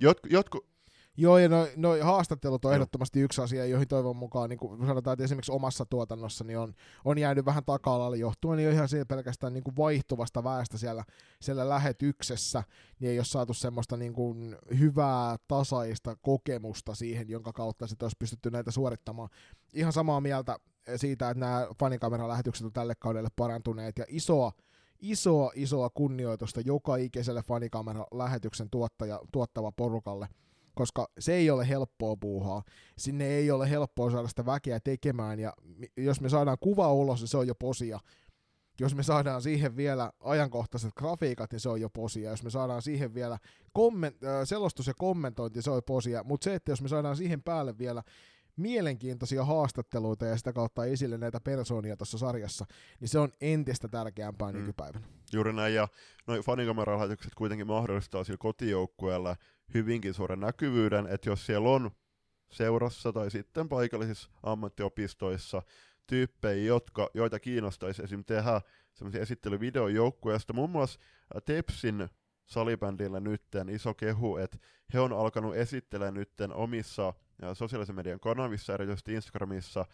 [0.00, 0.71] Jotku, jotku,
[1.16, 5.12] Joo, ja noin noi haastattelut on ehdottomasti yksi asia, joihin toivon mukaan, niin kuin sanotaan,
[5.12, 9.52] että esimerkiksi omassa tuotannossa niin on, on jäänyt vähän taka-alalle johtuen niin ihan siitä pelkästään
[9.52, 11.04] niin kuin vaihtuvasta väestä siellä,
[11.40, 12.62] siellä lähetyksessä,
[13.00, 18.16] niin ei ole saatu semmoista niin kuin hyvää, tasaista kokemusta siihen, jonka kautta sitten olisi
[18.18, 19.28] pystytty näitä suorittamaan.
[19.72, 20.56] Ihan samaa mieltä
[20.96, 24.52] siitä, että nämä fanikameralähetykset on tälle kaudelle parantuneet, ja isoa,
[25.00, 30.28] isoa, isoa kunnioitusta joka ikiselle fanikamera-lähetyksen tuottaja, tuottava porukalle–
[30.74, 32.62] koska se ei ole helppoa puuhaa.
[32.98, 35.52] Sinne ei ole helppoa saada sitä väkeä tekemään, ja
[35.96, 38.00] jos me saadaan kuva ulos, niin se on jo posia.
[38.80, 42.30] Jos me saadaan siihen vielä ajankohtaiset grafiikat, niin se on jo posia.
[42.30, 43.38] Jos me saadaan siihen vielä
[43.78, 46.24] komment- selostus ja kommentointi, se on posia.
[46.24, 48.02] Mutta se, että jos me saadaan siihen päälle vielä
[48.56, 52.64] mielenkiintoisia haastatteluita ja sitä kautta esille näitä persoonia tuossa sarjassa,
[53.00, 54.58] niin se on entistä tärkeämpää mm.
[54.58, 55.06] nykypäivänä.
[55.32, 55.88] Juuri näin, ja
[56.26, 59.36] noin fanikameralaitokset kuitenkin mahdollistaa sillä kotijoukkueella
[59.74, 61.90] hyvinkin suuren näkyvyyden, että jos siellä on
[62.50, 65.62] seurassa tai sitten paikallisissa ammattiopistoissa
[66.06, 68.24] tyyppejä, jotka, joita kiinnostaisi esim.
[68.24, 68.60] tehdä
[68.94, 70.52] semmoisia esittelyvideon joukkueesta.
[70.52, 71.00] Muun muassa
[71.44, 72.08] Tepsin
[72.46, 74.58] salibändillä nytten iso kehu, että
[74.94, 77.14] he on alkanut esittelemään nytten omissa
[77.54, 79.84] sosiaalisen median kanavissa, erityisesti Instagramissa,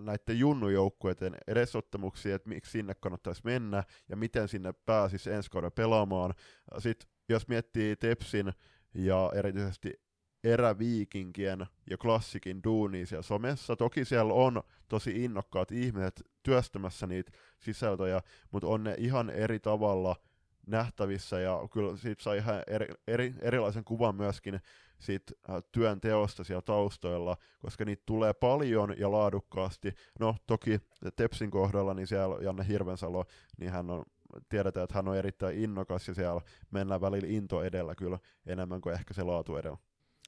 [0.00, 6.34] näiden junnujoukkueiden edesottamuksia, että miksi sinne kannattaisi mennä ja miten sinne pääsisi ensi kauden pelaamaan.
[6.78, 8.52] Sitten jos miettii Tepsin
[8.96, 10.00] ja erityisesti
[10.44, 13.76] eräviikinkien ja klassikin duunia siellä somessa.
[13.76, 18.20] Toki siellä on tosi innokkaat ihmiset työstämässä niitä sisältöjä,
[18.50, 20.16] mutta on ne ihan eri tavalla
[20.66, 24.60] nähtävissä ja kyllä siitä sai ihan eri, eri, erilaisen kuvan myöskin
[24.98, 29.94] siitä äh, työn teosta siellä taustoilla, koska niitä tulee paljon ja laadukkaasti.
[30.20, 30.80] No toki
[31.16, 33.24] Tepsin kohdalla, niin siellä Janne Hirvensalo,
[33.58, 34.04] niin hän on
[34.48, 38.94] tiedetään, että hän on erittäin innokas ja siellä mennään välillä into edellä kyllä enemmän kuin
[38.94, 39.78] ehkä se laatu edellä.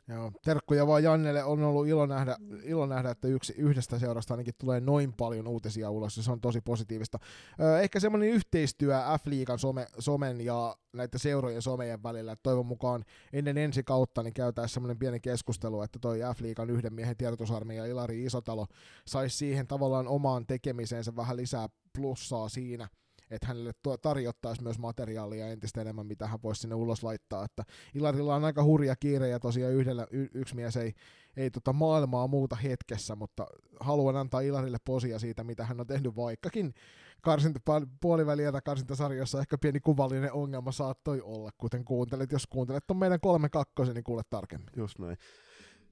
[0.08, 1.44] Joo, terkkuja vaan Jannelle.
[1.44, 5.90] On ollut ilo nähdä, ilo nähdä että yksi, yhdestä seurasta ainakin tulee noin paljon uutisia
[5.90, 7.18] ulos, ja se on tosi positiivista.
[7.60, 13.04] Ö, ehkä semmoinen yhteistyö F-liigan some, somen ja näiden seurojen somejen välillä, että toivon mukaan
[13.32, 18.24] ennen ensi kautta niin käytäisiin semmoinen pieni keskustelu, että toi F-liigan yhden miehen tiedotusarmeija Ilari
[18.24, 18.66] Isotalo
[19.06, 21.68] saisi siihen tavallaan omaan tekemiseensä vähän lisää
[21.98, 22.88] plussaa siinä,
[23.30, 23.72] että hänelle
[24.02, 27.44] tarjottaisiin myös materiaalia entistä enemmän, mitä hän voisi sinne ulos laittaa.
[27.44, 27.64] Että
[27.94, 30.92] Ilarilla on aika hurja kiire ja tosiaan yhdellä, y- yksi mies ei,
[31.36, 33.46] ei tota maailmaa muuta hetkessä, mutta
[33.80, 36.74] haluan antaa Ilarille posia siitä, mitä hän on tehnyt vaikkakin
[37.22, 37.60] karsinta,
[38.00, 42.32] puolivälierä karsintasarjassa ehkä pieni kuvallinen ongelma saattoi olla, kuten kuuntelet.
[42.32, 44.70] Jos kuuntelet on meidän kolme kakkosen, niin kuulet tarkemmin.
[44.76, 45.16] Just näin.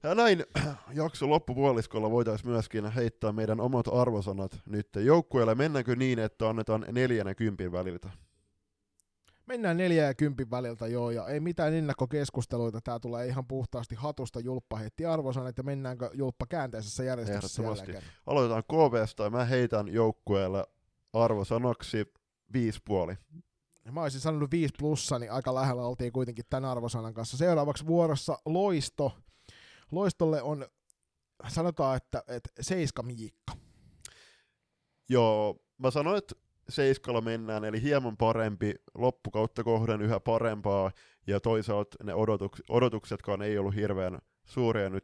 [0.03, 0.45] Ja näin
[0.93, 5.55] jakso loppupuoliskolla voitaisiin myöskin heittää meidän omat arvosanat nyt joukkueelle.
[5.55, 8.09] Mennäänkö niin, että annetaan neljänä kympin väliltä?
[9.45, 14.39] Mennään neljä ja kympin väliltä, joo, ja ei mitään ennakkokeskusteluita, tämä tulee ihan puhtaasti hatusta
[14.39, 17.63] Julppa heitti arvosanat, ja mennäänkö Julppa käänteisessä järjestyksessä
[18.25, 20.67] Aloitetaan KVsta, ja mä heitän joukkueelle
[21.13, 22.13] arvosanaksi
[22.53, 23.15] viisi puoli.
[23.91, 27.37] Mä olisin sanonut 5 plussa, niin aika lähellä oltiin kuitenkin tämän arvosanan kanssa.
[27.37, 29.11] Seuraavaksi vuorossa Loisto,
[29.91, 30.65] Loistolle on,
[31.47, 33.53] sanotaan, että, että seiska Miikka.
[35.09, 36.35] Joo, mä sanoin, että
[36.69, 40.91] seiskalla mennään, eli hieman parempi, loppukautta kohden yhä parempaa,
[41.27, 45.03] ja toisaalta ne odotuks, odotuksetkaan ei ollut hirveän suuria nyt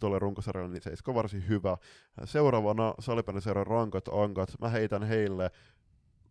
[0.00, 1.76] tuolle runkosarjalle, niin seiska varsin hyvä.
[2.24, 5.50] Seuraavana Salipäinen rankat ankat, mä heitän heille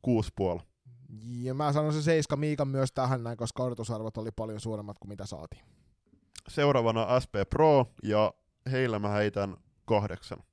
[0.01, 0.59] kuusi puoli.
[1.23, 5.09] Ja mä sanon se seiska Miikan myös tähän näin, koska odotusarvot oli paljon suuremmat kuin
[5.09, 5.65] mitä saatiin
[6.49, 8.33] seuraavana SP Pro, ja
[8.71, 10.43] heillä mä heitän kahdeksan.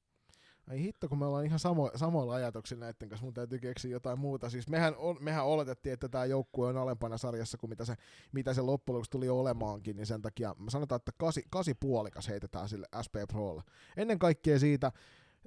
[0.70, 4.18] Ai hitto, kun me ollaan ihan samo, samoilla ajatuksilla näiden kanssa, mun täytyy keksiä jotain
[4.18, 4.50] muuta.
[4.50, 7.94] Siis mehän, on, mehän oletettiin, että tämä joukkue on alempana sarjassa kuin mitä se,
[8.32, 12.68] mitä se loppujen lopuksi tuli olemaankin, niin sen takia sanotaan, että kasi, kasi puolikas heitetään
[12.68, 13.62] sille SP Prolle.
[13.96, 14.92] Ennen kaikkea siitä,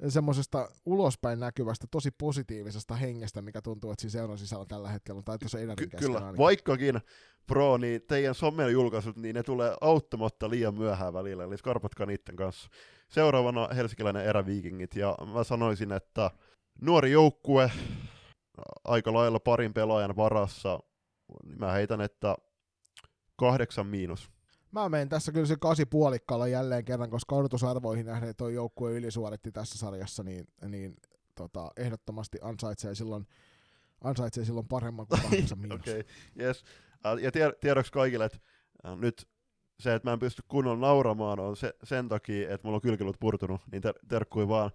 [0.08, 5.24] semmoisesta ulospäin näkyvästä, tosi positiivisesta hengestä, mikä tuntuu, että siinä seuran sisällä tällä hetkellä on,
[5.24, 6.38] tai tuossa Ky- Kyllä, ainakin.
[6.38, 7.02] vaikkakin
[7.48, 12.70] pro, niin teidän somelijulkaisut, niin ne tulee auttamatta liian myöhään välillä, eli skarpatkaa niiden kanssa.
[13.10, 16.32] Seuraavana helsikiläinen eräviikingit, ja mä sanoisin, että
[16.82, 17.72] nuori joukkue,
[18.84, 20.80] aika lailla parin pelaajan varassa,
[21.46, 22.36] niin mä heitän, että
[23.36, 24.33] kahdeksan miinus.
[24.74, 28.92] Mä menen tässä kyllä se kasi puolikkaalla jälleen kerran, koska odotusarvoihin nähden, että tuo joukkue
[28.92, 30.96] ylisuoritti tässä sarjassa, niin, niin
[31.36, 33.28] tota, ehdottomasti ansaitsee silloin,
[34.04, 35.80] ansaitsee silloin paremman kuin kahdeksan miinus.
[35.80, 36.64] Okei, okay, yes.
[37.22, 38.40] Ja tiedoksi kaikille, että
[38.96, 39.28] nyt
[39.80, 43.20] se, että mä en pysty kunnolla nauramaan, on se, sen takia, että mulla on kylkilut
[43.20, 44.72] purtunut, niin ter- terkkui vaan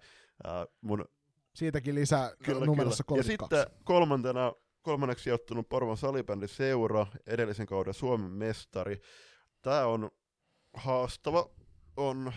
[0.47, 1.05] äh, mun...
[1.53, 3.19] Siitäkin lisää kyllä, numerossa kyllä.
[3.19, 9.01] Ja sitten kolmantena, kolmanneksi sijoittunut Porvon salibändi seura, edellisen kauden Suomen mestari.
[9.61, 10.11] Tämä on
[10.73, 11.49] haastava,
[11.97, 12.33] on,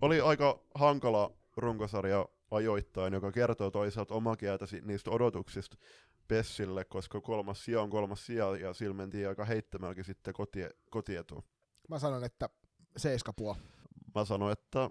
[0.00, 5.76] oli aika hankala runkosarja ajoittain, joka kertoo toisaalta omaa kieltä niistä odotuksista
[6.28, 11.42] Pessille, koska kolmas sija on kolmas sija, ja sillä mentiin aika heittämälläkin sitten kotie, kotietuun.
[11.88, 12.48] Mä sanon, että
[12.96, 13.58] seiska puoli.
[14.14, 14.90] Mä sanon, että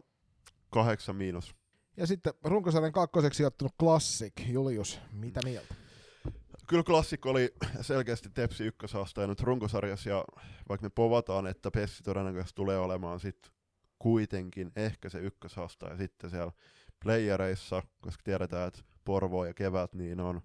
[0.70, 1.56] kahdeksan miinus.
[1.98, 4.34] Ja sitten runkosarjan kakkoseksi sijoittunut Classic.
[4.48, 5.76] Julius, mitä mieltä?
[6.72, 10.26] Kyllä klassikko oli selkeästi Tepsi ykköshaastaja nyt runkosarjassa, ja
[10.70, 13.52] vaikka me povataan, että Pessi todennäköisesti tulee olemaan sitten
[14.00, 16.52] kuitenkin ehkä se ykköshaastaja sitten siellä
[17.04, 20.42] playereissa, koska tiedetään, että Porvo ja Kevät niin on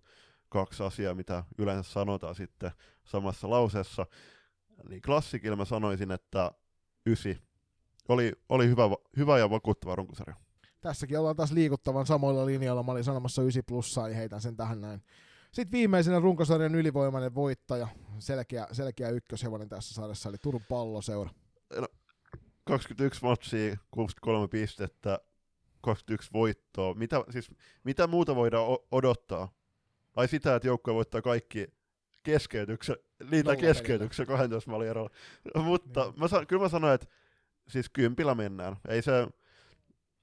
[0.48, 2.70] kaksi asiaa, mitä yleensä sanotaan sitten
[3.04, 4.06] samassa lauseessa.
[4.88, 6.52] Niin klassikilla mä sanoisin, että
[7.06, 7.38] ysi.
[8.08, 8.82] Oli, oli hyvä,
[9.16, 10.36] hyvä ja vakuuttava runkosarja.
[10.80, 12.82] Tässäkin ollaan taas liikuttavan samoilla linjoilla.
[12.82, 15.02] Mä olin sanomassa 9 plussaa, niin heitän sen tähän näin.
[15.56, 17.88] Sitten viimeisenä runkosarjan ylivoimainen voittaja,
[18.18, 21.30] selkeä, selkeä ykköshevonen tässä sarjassa, eli Turun palloseura.
[21.80, 21.88] No,
[22.64, 25.18] 21 matsia, 63 pistettä,
[25.80, 26.94] 21 voittoa.
[26.94, 27.50] Mitä, siis,
[27.84, 29.48] mitä muuta voidaan odottaa?
[30.16, 31.66] Ai sitä, että joukkue voittaa kaikki
[32.22, 32.96] keskeytyksen,
[33.30, 35.10] niitä keskeytyksen 12 maalin erolla.
[35.62, 36.14] Mutta niin.
[36.32, 37.06] mä, kyllä mä sanoin, että
[37.68, 38.76] siis kympillä mennään.
[38.88, 39.28] Ei se,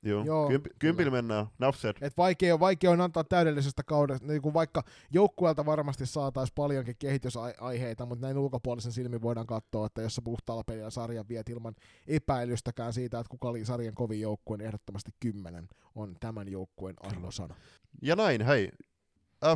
[0.04, 1.48] Joo, Joo, Kymp, kympillä mennään.
[1.76, 1.96] Said.
[2.02, 6.96] Et vaikea, on, vaikea on antaa täydellisestä kaudesta, niin kuin vaikka joukkueelta varmasti saataisiin paljonkin
[7.00, 11.76] kehitysaiheita, mutta näin ulkopuolisen silmin voidaan katsoa, että jos sä puhtaalla pelillä sarjan viet ilman
[12.08, 17.56] epäilystäkään siitä, että kuka oli sarjan kovin joukkue, niin ehdottomasti kymmenen on tämän joukkueen arvosana.
[18.02, 18.72] Ja näin, hei.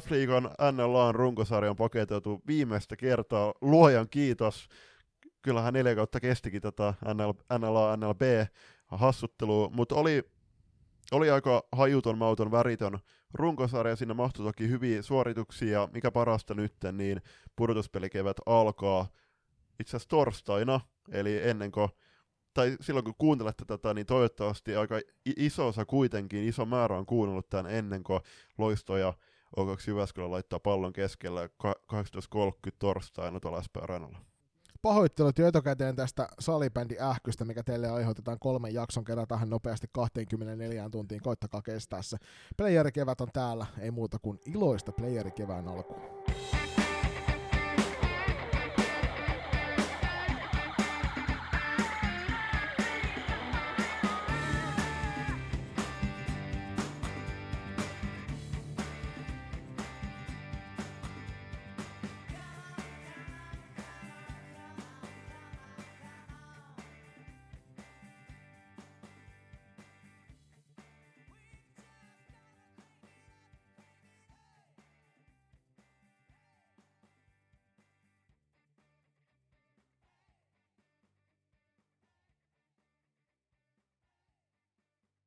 [0.02, 3.53] F-liigan NLAn runkosarja on paketeltu viimeistä kertaa.
[3.61, 4.68] Luojan kiitos.
[5.41, 8.22] Kyllähän neljä kautta kestikin tätä NL, NLA, NLB
[8.88, 10.24] hassuttelua, mutta oli,
[11.11, 12.99] oli aika hajuton, mauton, väritön
[13.34, 13.95] runkosarja.
[13.95, 17.21] Siinä mahtui toki hyviä suorituksia, ja mikä parasta nyt, niin
[17.55, 19.07] pudotuspelikevät alkaa
[19.79, 20.79] itse asiassa torstaina,
[21.11, 21.89] eli ennen kuin
[22.53, 27.49] tai silloin kun kuuntelette tätä, niin toivottavasti aika iso osa kuitenkin, iso määrä on kuunnellut
[27.49, 28.19] tämän ennen kuin
[28.57, 29.13] Loisto ja
[29.59, 34.19] O2 Jyväskylä laittaa pallon keskellä ka- 18.30 torstaina tuolla SP Areenalla.
[34.82, 40.90] Pahoittelut jo etukäteen tästä salibändi ähkystä, mikä teille aiheutetaan kolmen jakson kerran tähän nopeasti 24
[40.90, 41.22] tuntiin.
[41.22, 42.18] Koittakaa kestää se.
[42.58, 46.36] Playerikevät on täällä, ei muuta kuin iloista playerikevään alkuun.